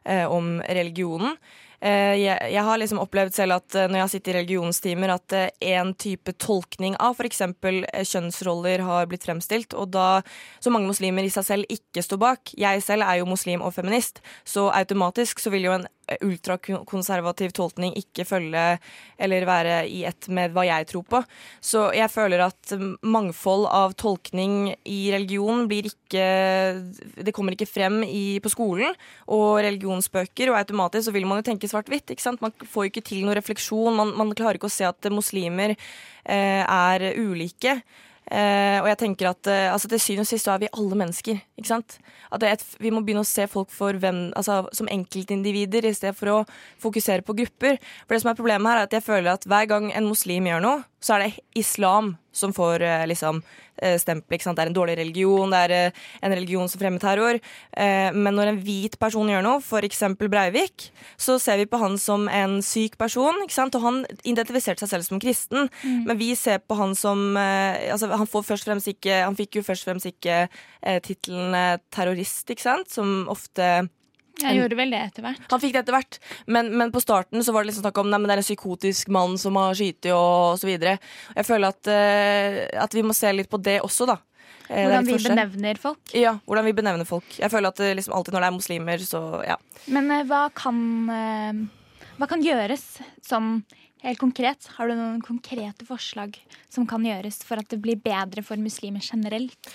eh, 0.05 0.25
om 0.25 0.57
religionen. 0.69 1.37
Eh, 1.83 2.15
jeg, 2.23 2.63
har 2.63 2.79
liksom 2.79 3.01
opplevd 3.03 3.35
selv 3.35 3.57
at 3.57 3.75
eh, 3.75 3.89
når 3.91 3.99
jeg 3.99 4.05
har 4.05 4.11
sittet 4.13 4.31
i 4.31 4.37
religionstimer, 4.37 5.11
at 5.17 5.35
en 5.35 5.91
eh, 5.91 5.97
type 5.99 6.35
tolkning 6.39 6.95
av 7.03 7.19
f.eks. 7.19 7.43
kjønnsroller 8.07 8.85
har 8.87 9.09
blitt 9.11 9.27
fremstilt, 9.27 9.75
og 9.75 9.91
da 9.97 10.21
så 10.63 10.71
mange 10.71 10.87
muslimer 10.87 11.27
i 11.27 11.33
seg 11.35 11.49
selv 11.49 11.75
ikke 11.75 12.05
står 12.07 12.23
bak. 12.23 12.55
Jeg 12.55 12.85
selv 12.87 13.09
er 13.09 13.19
jo 13.19 13.27
muslim 13.27 13.67
og 13.67 13.75
feminist, 13.75 14.23
så 14.47 14.69
automatisk 14.71 15.43
så 15.43 15.51
vil 15.51 15.67
jo 15.67 15.75
en 15.81 15.89
ultrakonservativ 16.21 17.53
tolkning 17.57 17.95
ikke 17.99 18.27
følge 18.27 18.65
eller 19.23 19.47
være 19.47 19.77
i 19.89 20.03
ett 20.09 20.29
med 20.33 20.53
hva 20.55 20.65
jeg 20.67 20.89
tror 20.91 21.05
på. 21.09 21.21
Så 21.63 21.87
jeg 21.97 22.11
føler 22.13 22.43
at 22.45 22.75
mangfold 23.03 23.69
av 23.71 23.95
tolkning 24.01 24.75
i 24.89 25.01
religion 25.15 25.67
blir 25.71 25.89
ikke 25.91 26.27
Det 27.23 27.33
kommer 27.35 27.55
ikke 27.55 27.69
frem 27.69 28.03
i, 28.05 28.41
på 28.43 28.51
skolen 28.53 28.93
og 29.33 29.63
religionsbøker, 29.65 30.51
og 30.51 30.59
automatisk 30.59 31.09
så 31.09 31.15
vil 31.15 31.27
man 31.29 31.41
jo 31.41 31.49
tenke 31.51 31.71
svart-hvitt. 31.73 32.15
Man 32.43 32.55
får 32.63 32.87
jo 32.87 32.93
ikke 32.93 33.07
til 33.11 33.25
noen 33.25 33.39
refleksjon. 33.41 33.99
Man, 33.99 34.15
man 34.19 34.33
klarer 34.39 34.61
ikke 34.61 34.71
å 34.71 34.73
se 34.73 34.87
at 34.89 35.13
muslimer 35.13 35.75
eh, 35.75 36.63
er 36.63 37.13
ulike. 37.19 37.81
Eh, 38.31 38.79
og 38.79 38.87
jeg 38.87 38.99
tenker 39.01 39.29
at 39.33 39.49
eh, 39.51 39.67
altså 39.73 39.91
til 39.91 40.01
syvende 40.01 40.25
og 40.25 40.31
sist 40.31 40.49
er 40.49 40.61
vi 40.63 40.71
alle 40.71 40.99
mennesker. 41.01 41.41
ikke 41.59 41.69
sant? 41.69 41.99
At 42.33 42.45
et, 42.47 42.65
Vi 42.79 42.93
må 42.95 43.03
begynne 43.03 43.25
å 43.25 43.29
se 43.29 43.49
folk 43.51 43.73
hvem, 43.75 44.31
altså, 44.39 44.63
som 44.73 44.89
enkeltindivider 44.89 45.85
i 45.89 45.95
stedet 45.97 46.17
for 46.17 46.31
å 46.31 46.39
fokusere 46.81 47.27
på 47.27 47.37
grupper. 47.43 47.81
For 48.07 48.15
det 48.15 48.23
som 48.23 48.31
er 48.31 48.39
Problemet 48.39 48.71
her 48.71 48.79
er 48.81 48.89
at 48.89 48.95
jeg 48.97 49.05
føler 49.05 49.35
at 49.35 49.45
hver 49.45 49.67
gang 49.69 49.91
en 49.93 50.09
muslim 50.09 50.47
gjør 50.47 50.63
noe, 50.65 50.85
så 51.03 51.17
er 51.17 51.27
det 51.27 51.45
islam 51.59 52.17
som 52.33 52.53
får 52.57 52.83
eh, 52.83 53.05
liksom 53.07 53.43
eh, 53.77 53.99
stempel. 54.01 54.39
Det 54.39 54.65
er 54.65 54.71
en 54.71 54.77
dårlig 54.77 54.97
religion, 54.99 55.53
det 55.53 55.61
er 55.67 55.75
eh, 55.77 56.03
en 56.25 56.35
religion 56.35 56.69
som 56.69 56.81
fremmer 56.81 57.03
terror. 57.03 57.39
Men 57.77 58.37
når 58.37 58.51
en 58.51 58.61
hvit 58.65 58.99
person 59.01 59.29
gjør 59.29 59.45
noe, 59.45 59.61
f.eks. 59.61 60.03
Breivik, 60.21 60.89
så 61.21 61.39
ser 61.43 61.61
vi 61.61 61.69
på 61.69 61.81
han 61.81 61.97
som 62.01 62.29
en 62.29 62.59
syk 62.65 62.97
person. 63.01 63.43
Og 63.45 63.81
han 63.85 64.03
identifiserte 64.29 64.85
seg 64.85 64.91
selv 64.91 65.07
som 65.07 65.21
kristen, 65.23 65.69
mm. 65.83 66.03
men 66.09 66.21
vi 66.21 66.33
ser 66.39 66.63
på 66.65 66.77
han 66.79 66.95
som 66.99 67.37
altså, 67.37 68.11
han, 68.13 68.83
ikke, 68.93 69.23
han 69.25 69.39
fikk 69.39 69.61
jo 69.61 69.65
først 69.67 69.87
og 69.87 69.93
fremst 69.93 70.11
ikke 70.11 70.45
tittelen 71.05 71.81
terrorist, 71.93 72.49
ikke 72.51 72.65
sant? 72.65 72.93
som 72.93 73.27
ofte 73.33 73.89
jeg 74.41 74.59
gjorde 74.59 74.79
vel 74.79 74.93
det 74.95 75.01
etter 75.07 75.27
hvert. 75.27 75.45
Han 75.53 75.63
fikk 75.63 75.75
det 75.77 75.83
etter 75.85 75.97
hvert, 75.97 76.19
men, 76.51 76.71
men, 76.79 76.93
på 76.95 77.03
starten 77.03 77.45
så 77.45 77.55
var 77.55 77.63
det 77.63 77.73
liksom 77.73 77.85
snakk 77.85 78.01
om 78.03 78.11
nei, 78.11 78.21
men 78.21 78.31
det 78.31 78.37
er 78.37 78.43
en 78.43 78.47
psykotisk 78.47 79.13
mann 79.15 79.37
som 79.41 79.59
har 79.61 79.77
skutt 79.79 80.09
og 80.15 80.59
så 80.61 80.69
videre. 80.69 80.97
Jeg 81.37 81.49
føler 81.49 81.73
at, 81.73 81.91
uh, 81.91 82.61
at, 82.85 82.97
vi 82.97 83.05
må 83.07 83.17
se 83.17 83.33
litt 83.35 83.51
på 83.53 83.61
det 83.63 83.79
også, 83.85 84.09
da. 84.11 84.19
Uh, 84.69 84.79
hvordan 84.79 85.07
vi 85.07 85.17
forskjell. 85.17 85.37
benevner 85.37 85.83
folk? 85.83 86.17
Ja, 86.17 86.37
hvordan 86.49 86.69
vi 86.69 86.75
benevner 86.81 87.09
folk. 87.09 87.37
Jeg 87.39 87.53
føler 87.53 87.75
at 87.75 87.85
uh, 87.85 87.93
liksom 87.99 88.17
alltid 88.17 88.37
når 88.37 88.47
det 88.47 88.51
er 88.51 88.59
muslimer, 88.59 89.07
så 89.07 89.23
ja. 89.47 89.61
Men 89.93 90.11
hva 90.29 90.47
kan 90.57 90.83
Hva 92.19 92.29
kan 92.31 92.45
gjøres 92.45 92.85
sånn 93.25 93.63
Helt 94.03 94.19
konkret, 94.19 94.67
har 94.75 94.89
du 94.91 94.97
noen 94.99 95.21
konkrete 95.23 95.87
forslag 95.87 96.35
som 96.67 96.89
kan 96.91 97.05
gjøres 97.07 97.37
for 97.47 97.63
at 97.63 97.69
det 97.71 97.79
blir 97.85 98.01
bedre 98.03 98.43
for 98.43 98.59
muslimer 98.59 98.99
generelt? 98.99 99.71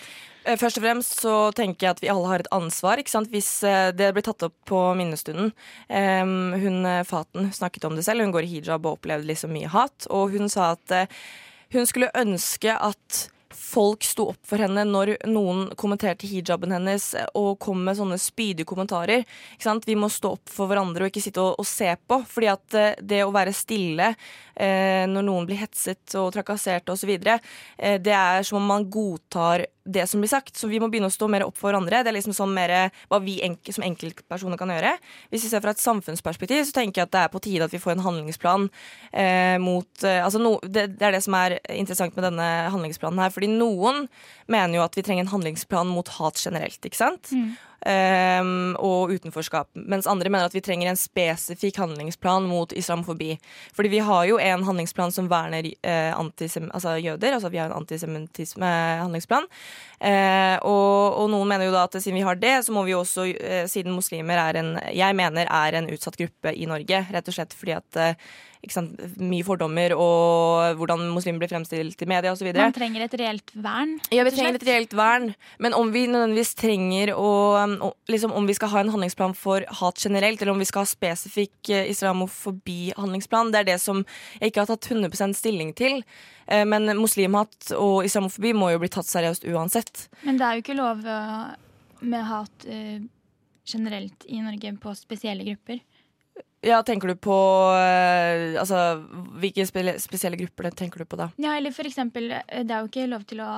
Eh, 0.48 0.56
Først 0.56 0.80
og 0.80 0.86
fremst 0.86 1.22
så 1.24 1.36
tenker 1.56 1.88
jeg 1.88 1.96
at 1.96 2.04
vi 2.04 2.12
alle 2.14 2.32
har 2.32 2.44
et 2.44 2.52
ansvar. 2.56 3.02
ikke 3.02 3.14
sant? 3.14 3.32
Hvis 3.34 3.52
eh, 3.68 3.92
det 3.92 4.14
blir 4.16 4.26
tatt 4.26 4.48
opp 4.48 4.56
på 4.70 4.82
minnestunden. 5.00 5.52
Em, 5.90 6.54
hun 6.56 6.86
eh, 6.86 7.04
Faten 7.08 7.52
snakket 7.52 7.90
om 7.90 7.98
det 7.98 8.08
selv. 8.08 8.24
Hun 8.24 8.36
går 8.36 8.48
i 8.48 8.54
hijab 8.58 8.86
og 8.86 9.00
opplevde 9.00 9.28
liksom 9.28 9.52
mye 9.56 9.72
hat. 9.72 10.08
Og 10.10 10.38
hun 10.38 10.48
sa 10.50 10.74
at 10.78 11.12
hun 11.76 11.88
skulle 11.88 12.14
ønske 12.16 12.72
at 12.72 13.28
folk 13.58 14.04
sto 14.06 14.30
opp 14.32 14.44
for 14.48 14.62
henne 14.62 14.84
når 14.88 15.14
noen 15.28 15.66
kommenterte 15.80 16.28
hijaben 16.30 16.72
hennes 16.72 17.10
og 17.36 17.58
kom 17.64 17.82
med 17.84 17.98
sånne 17.98 18.20
spydige 18.22 18.68
kommentarer. 18.70 19.26
Ikke 19.56 19.68
sant? 19.68 19.88
Vi 19.88 19.98
må 20.00 20.10
stå 20.14 20.36
opp 20.38 20.52
for 20.52 20.70
hverandre 20.70 21.06
og 21.06 21.12
ikke 21.12 21.24
sitte 21.26 21.44
og, 21.44 21.58
og 21.60 21.68
se 21.68 21.90
på. 22.08 22.22
fordi 22.28 22.52
at 22.52 22.78
det 23.02 23.24
å 23.26 23.34
være 23.36 23.56
stille 23.56 24.14
eh, 24.14 25.04
når 25.10 25.28
noen 25.28 25.48
blir 25.50 25.60
hetset 25.64 26.16
og 26.20 26.32
trakassert 26.36 26.90
osv., 26.94 27.12
eh, 27.18 27.98
det 28.00 28.16
er 28.16 28.48
som 28.48 28.62
om 28.62 28.72
man 28.72 28.88
godtar 28.92 29.66
det 29.88 30.06
som 30.10 30.22
blir 30.22 30.32
sagt. 30.32 30.56
Så 30.58 30.70
vi 30.70 30.80
må 30.84 30.90
begynne 30.92 31.10
å 31.10 31.14
stå 31.14 31.30
mer 31.32 31.46
opp 31.48 31.58
for 31.58 31.72
hverandre. 31.72 32.04
Det 32.04 32.12
er 32.12 32.18
liksom 32.18 32.36
sånn 32.36 32.54
mer 32.56 32.74
hva 33.10 33.22
vi 33.24 33.38
enk 33.46 33.72
som 33.74 33.86
enkeltpersoner 33.88 34.60
kan 34.60 34.72
gjøre. 34.74 34.96
Hvis 35.32 35.48
vi 35.48 35.52
ser 35.52 35.64
fra 35.64 35.74
et 35.76 35.84
samfunnsperspektiv, 35.84 36.66
så 36.68 36.76
tenker 36.80 37.02
jeg 37.02 37.10
at 37.10 37.16
det 37.16 37.24
er 37.24 37.34
på 37.34 37.44
tide 37.44 37.68
at 37.68 37.76
vi 37.76 37.82
får 37.82 37.96
en 37.96 38.06
handlingsplan 38.06 38.68
eh, 39.12 39.56
mot 39.64 40.04
eh, 40.04 40.20
altså 40.24 40.42
no, 40.42 40.58
det, 40.64 40.90
det 40.98 41.08
er 41.08 41.18
det 41.18 41.24
som 41.26 41.38
er 41.40 41.60
interessant 41.74 42.18
med 42.18 42.28
denne 42.30 42.50
handlingsplanen 42.74 43.24
her. 43.24 43.34
Fordi 43.34 43.52
noen 43.54 44.06
mener 44.52 44.80
jo 44.80 44.86
at 44.86 44.98
vi 44.98 45.06
trenger 45.08 45.26
en 45.26 45.34
handlingsplan 45.36 45.90
mot 45.92 46.12
hat 46.20 46.42
generelt, 46.44 46.80
ikke 46.84 47.00
sant? 47.00 47.32
Ehm, 47.32 47.56
og 48.78 49.12
utenforskap. 49.14 49.70
Mens 49.74 50.08
andre 50.10 50.32
mener 50.34 50.50
at 50.50 50.56
vi 50.56 50.64
trenger 50.66 50.90
en 50.90 51.00
spesifikk 51.00 51.78
handlingsplan 51.80 52.48
mot 52.50 52.74
islamofobi. 52.74 53.38
Fordi 53.78 53.92
vi 53.94 54.02
har 54.04 54.26
jo 54.28 54.40
en 54.42 54.66
handlingsplan 54.68 55.14
som 55.14 55.30
verner 55.32 55.70
eh, 55.82 56.18
altså 56.18 56.98
jøder. 56.98 57.38
Altså 57.38 57.52
vi 57.54 57.62
har 57.62 57.70
en 57.70 57.78
antisemittisme-handlingsplan. 57.78 59.48
Eh, 60.00 60.58
og, 60.62 61.22
og 61.22 61.30
noen 61.34 61.50
mener 61.50 61.70
jo 61.70 61.76
da 61.76 61.86
at 61.88 61.98
siden 61.98 62.20
vi 62.20 62.26
har 62.26 62.38
det, 62.42 62.58
så 62.66 62.76
må 62.76 62.84
vi 62.88 62.98
også, 62.98 63.30
eh, 63.34 63.64
siden 63.70 63.96
muslimer 63.98 64.38
er 64.42 64.60
en 64.60 64.76
Jeg 64.94 65.16
mener 65.18 65.48
er 65.50 65.78
en 65.78 65.90
utsatt 65.90 66.18
gruppe 66.20 66.54
i 66.54 66.68
Norge, 66.70 67.06
rett 67.14 67.32
og 67.32 67.34
slett 67.34 67.56
fordi 67.58 67.78
at 67.78 68.02
eh, 68.02 68.28
sant, 68.74 69.00
mye 69.22 69.46
fordommer 69.46 69.94
og 69.98 70.78
hvordan 70.80 71.04
muslimer 71.14 71.42
blir 71.42 71.52
fremstilt 71.52 72.02
i 72.04 72.08
media 72.10 72.34
osv. 72.34 72.50
Man 72.56 72.76
trenger 72.76 73.06
et 73.06 73.16
reelt 73.20 73.54
vern. 73.56 73.98
Ja, 74.14 74.26
vi 74.28 74.34
trenger 74.36 74.60
et 74.60 74.66
reelt 74.68 74.96
vern, 74.98 75.32
men 75.64 75.76
om 75.78 75.92
vi 75.94 76.06
nødvendigvis 76.10 76.56
trenger 76.58 77.14
å 77.16 77.32
liksom, 78.08 78.34
Om 78.38 78.48
vi 78.48 78.56
skal 78.58 78.72
ha 78.74 78.82
en 78.84 78.92
handlingsplan 78.94 79.36
for 79.38 79.66
hat 79.82 80.02
generelt, 80.04 80.42
eller 80.42 80.54
om 80.54 80.62
vi 80.64 80.70
skal 80.70 80.86
ha 80.86 80.90
spesifikk 80.90 81.70
eh, 81.74 81.90
islamofobi-handlingsplan, 81.92 83.52
det 83.52 83.62
er 83.62 83.70
det 83.74 83.78
som 83.82 84.04
jeg 84.40 84.52
ikke 84.52 84.66
har 84.66 84.72
tatt 84.72 84.90
100 84.92 85.34
stilling 85.38 85.74
til. 85.78 86.04
Eh, 86.48 86.66
Men 86.66 86.90
muslimhat 86.98 87.72
og 87.78 88.06
islamofobi 88.06 88.54
må 88.54 88.72
jo 88.74 88.82
bli 88.84 88.92
tatt 88.94 89.10
seriøst 89.10 89.48
uansett. 89.48 90.08
Men 90.24 90.40
det 90.40 90.48
er 90.48 90.58
jo 90.58 90.66
ikke 90.66 90.80
lov 90.80 91.06
øh, 91.06 91.46
med 92.02 92.28
hat 92.30 92.68
generelt 93.68 94.26
i 94.28 94.42
Norge 94.42 94.74
på 94.82 94.96
spesielle 94.96 95.44
grupper. 95.44 95.82
Ja, 96.68 96.82
tenker 96.84 97.08
du 97.12 97.16
på 97.16 97.36
eh, 97.80 98.58
Altså, 98.60 99.00
hvilke 99.40 99.68
spesielle 99.68 100.40
grupper 100.40 100.72
tenker 100.76 101.04
du 101.04 101.10
på 101.10 101.20
da? 101.20 101.32
Ja, 101.40 101.56
eller 101.58 101.76
for 101.76 101.88
eksempel, 101.88 102.34
øh, 102.34 102.64
det 102.68 102.74
er 102.74 102.82
jo 102.82 102.92
ikke 102.92 103.12
lov 103.12 103.24
til 103.30 103.44
å 103.46 103.52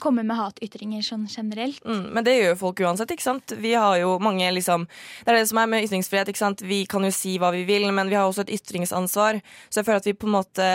komme 0.00 0.22
med 0.24 0.38
hatytringer 0.38 1.02
sånn 1.04 1.26
generelt. 1.28 1.82
Mm, 1.84 2.06
men 2.14 2.24
det 2.24 2.36
gjør 2.38 2.54
folk 2.60 2.80
uansett, 2.80 3.12
ikke 3.12 3.24
sant? 3.26 3.52
Vi 3.60 3.74
har 3.76 3.98
jo 4.00 4.14
mange 4.22 4.48
liksom 4.54 4.86
Det 4.86 5.32
er 5.32 5.36
det 5.36 5.48
som 5.50 5.60
er 5.60 5.68
med 5.68 5.84
ytringsfrihet, 5.84 6.30
ikke 6.32 6.40
sant? 6.40 6.62
Vi 6.64 6.82
kan 6.88 7.04
jo 7.04 7.12
si 7.12 7.34
hva 7.40 7.52
vi 7.52 7.64
vil, 7.68 7.88
men 7.92 8.08
vi 8.08 8.16
har 8.16 8.28
også 8.28 8.46
et 8.46 8.54
ytringsansvar. 8.56 9.42
Så 9.68 9.80
jeg 9.80 9.88
føler 9.88 10.00
at 10.00 10.08
vi 10.08 10.16
på 10.16 10.30
en 10.30 10.36
måte 10.38 10.68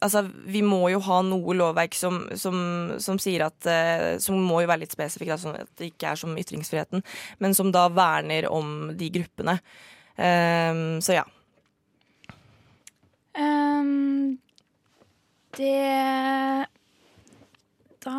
Altså, 0.00 0.24
vi 0.48 0.64
må 0.64 0.86
jo 0.94 1.02
ha 1.04 1.20
noe 1.26 1.56
lovverk 1.58 1.96
som, 1.98 2.22
som, 2.40 2.56
som 3.02 3.20
sier 3.20 3.46
at 3.48 3.68
eh, 3.68 4.14
Som 4.22 4.40
må 4.40 4.62
jo 4.64 4.70
være 4.70 4.86
litt 4.86 4.96
spesifikt, 4.96 5.36
sånn 5.42 5.60
at 5.60 5.72
det 5.80 5.92
ikke 5.92 6.14
er 6.14 6.20
som 6.20 6.38
ytringsfriheten, 6.38 7.04
men 7.44 7.56
som 7.56 7.72
da 7.74 7.88
verner 7.92 8.48
om 8.48 8.94
de 8.96 9.10
gruppene. 9.12 9.58
Ehm, 10.16 11.00
så 11.02 11.18
ja. 11.18 11.24
Um, 13.34 14.38
det 15.58 16.66
Da 18.04 18.18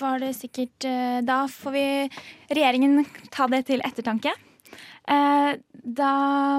var 0.00 0.20
det 0.22 0.30
sikkert 0.38 0.86
eh, 0.88 1.18
Da 1.20 1.42
får 1.48 1.74
vi 1.74 1.86
regjeringen 2.48 3.04
ta 3.32 3.48
det 3.52 3.66
til 3.68 3.84
ettertanke. 3.84 4.32
Eh, 5.06 5.50
da 5.86 6.12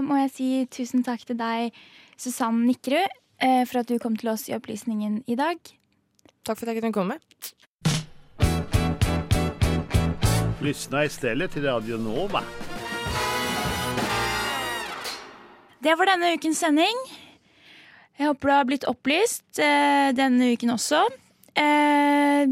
må 0.06 0.22
jeg 0.24 0.34
si 0.36 0.50
tusen 0.72 1.04
takk 1.04 1.26
til 1.28 1.40
deg, 1.40 1.74
Susann 2.18 2.64
Nikkerud, 2.68 3.18
eh, 3.44 3.64
for 3.68 3.82
at 3.82 3.90
du 3.90 3.98
kom 4.00 4.16
til 4.18 4.32
oss 4.32 4.48
i 4.48 4.56
Opplysningen 4.56 5.24
i 5.28 5.36
dag. 5.36 5.60
Takk 6.48 6.62
for 6.62 6.70
at 6.70 6.78
jeg 6.78 6.86
kunne 6.86 6.96
komme. 6.96 7.20
Lyssna 10.62 11.06
istället 11.06 11.52
till 11.52 11.64
Radio 11.64 11.98
Nova. 11.98 12.44
Det 15.88 15.94
var 15.96 16.10
denne 16.10 16.34
ukens 16.36 16.60
sending. 16.60 16.98
Jeg 18.20 18.28
håper 18.28 18.50
du 18.50 18.52
har 18.52 18.66
blitt 18.68 18.86
opplyst 18.90 19.62
eh, 19.64 20.10
denne 20.18 20.50
uken 20.52 20.74
også. 20.74 21.00
Eh, 21.56 22.44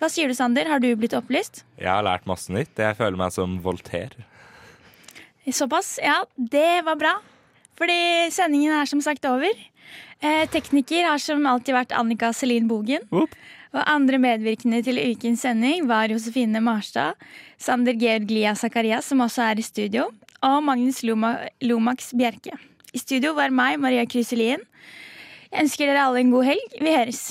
hva 0.00 0.08
sier 0.08 0.30
du, 0.32 0.36
Sander? 0.38 0.70
Har 0.72 0.80
du 0.80 0.86
blitt 0.96 1.12
opplyst? 1.18 1.60
Jeg 1.76 1.90
har 1.90 2.06
lært 2.06 2.24
masse 2.30 2.48
nytt. 2.54 2.72
Jeg 2.80 2.96
føler 2.96 3.20
meg 3.20 3.34
som 3.36 3.58
Voltaire. 3.60 4.24
Såpass? 5.44 5.98
Ja, 6.00 6.22
det 6.40 6.86
var 6.88 6.96
bra. 7.02 7.12
Fordi 7.76 8.32
sendingen 8.32 8.72
er 8.78 8.88
som 8.88 9.04
sagt 9.04 9.28
over. 9.28 9.52
Eh, 10.24 10.46
tekniker 10.48 11.04
har 11.10 11.20
som 11.20 11.44
alltid 11.44 11.76
vært 11.76 11.92
Annika 11.92 12.32
Selin 12.32 12.70
Bogen. 12.70 13.04
Og 13.12 13.80
andre 13.84 14.22
medvirkende 14.22 14.80
til 14.86 15.02
ukens 15.04 15.44
sending 15.44 15.84
var 15.90 16.08
Josefine 16.08 16.64
Marstad, 16.64 17.20
Sander 17.60 17.92
Georg 17.98 18.32
Lia 18.32 18.56
Zakarias, 18.56 19.10
som 19.10 19.20
også 19.20 19.50
er 19.50 19.60
i 19.60 19.66
studio, 19.66 20.08
og 20.44 20.60
Magnus 20.66 21.00
Loma, 21.06 21.36
Lomax 21.64 22.12
Bjerke. 22.16 22.58
I 22.94 23.00
studio 23.00 23.32
var 23.36 23.54
meg, 23.54 23.78
Maria 23.80 24.04
Kryselien. 24.06 24.62
Jeg 25.50 25.64
ønsker 25.64 25.88
dere 25.88 26.04
alle 26.04 26.20
en 26.22 26.32
god 26.34 26.50
helg. 26.50 26.76
Vi 26.80 26.92
høres. 26.92 27.22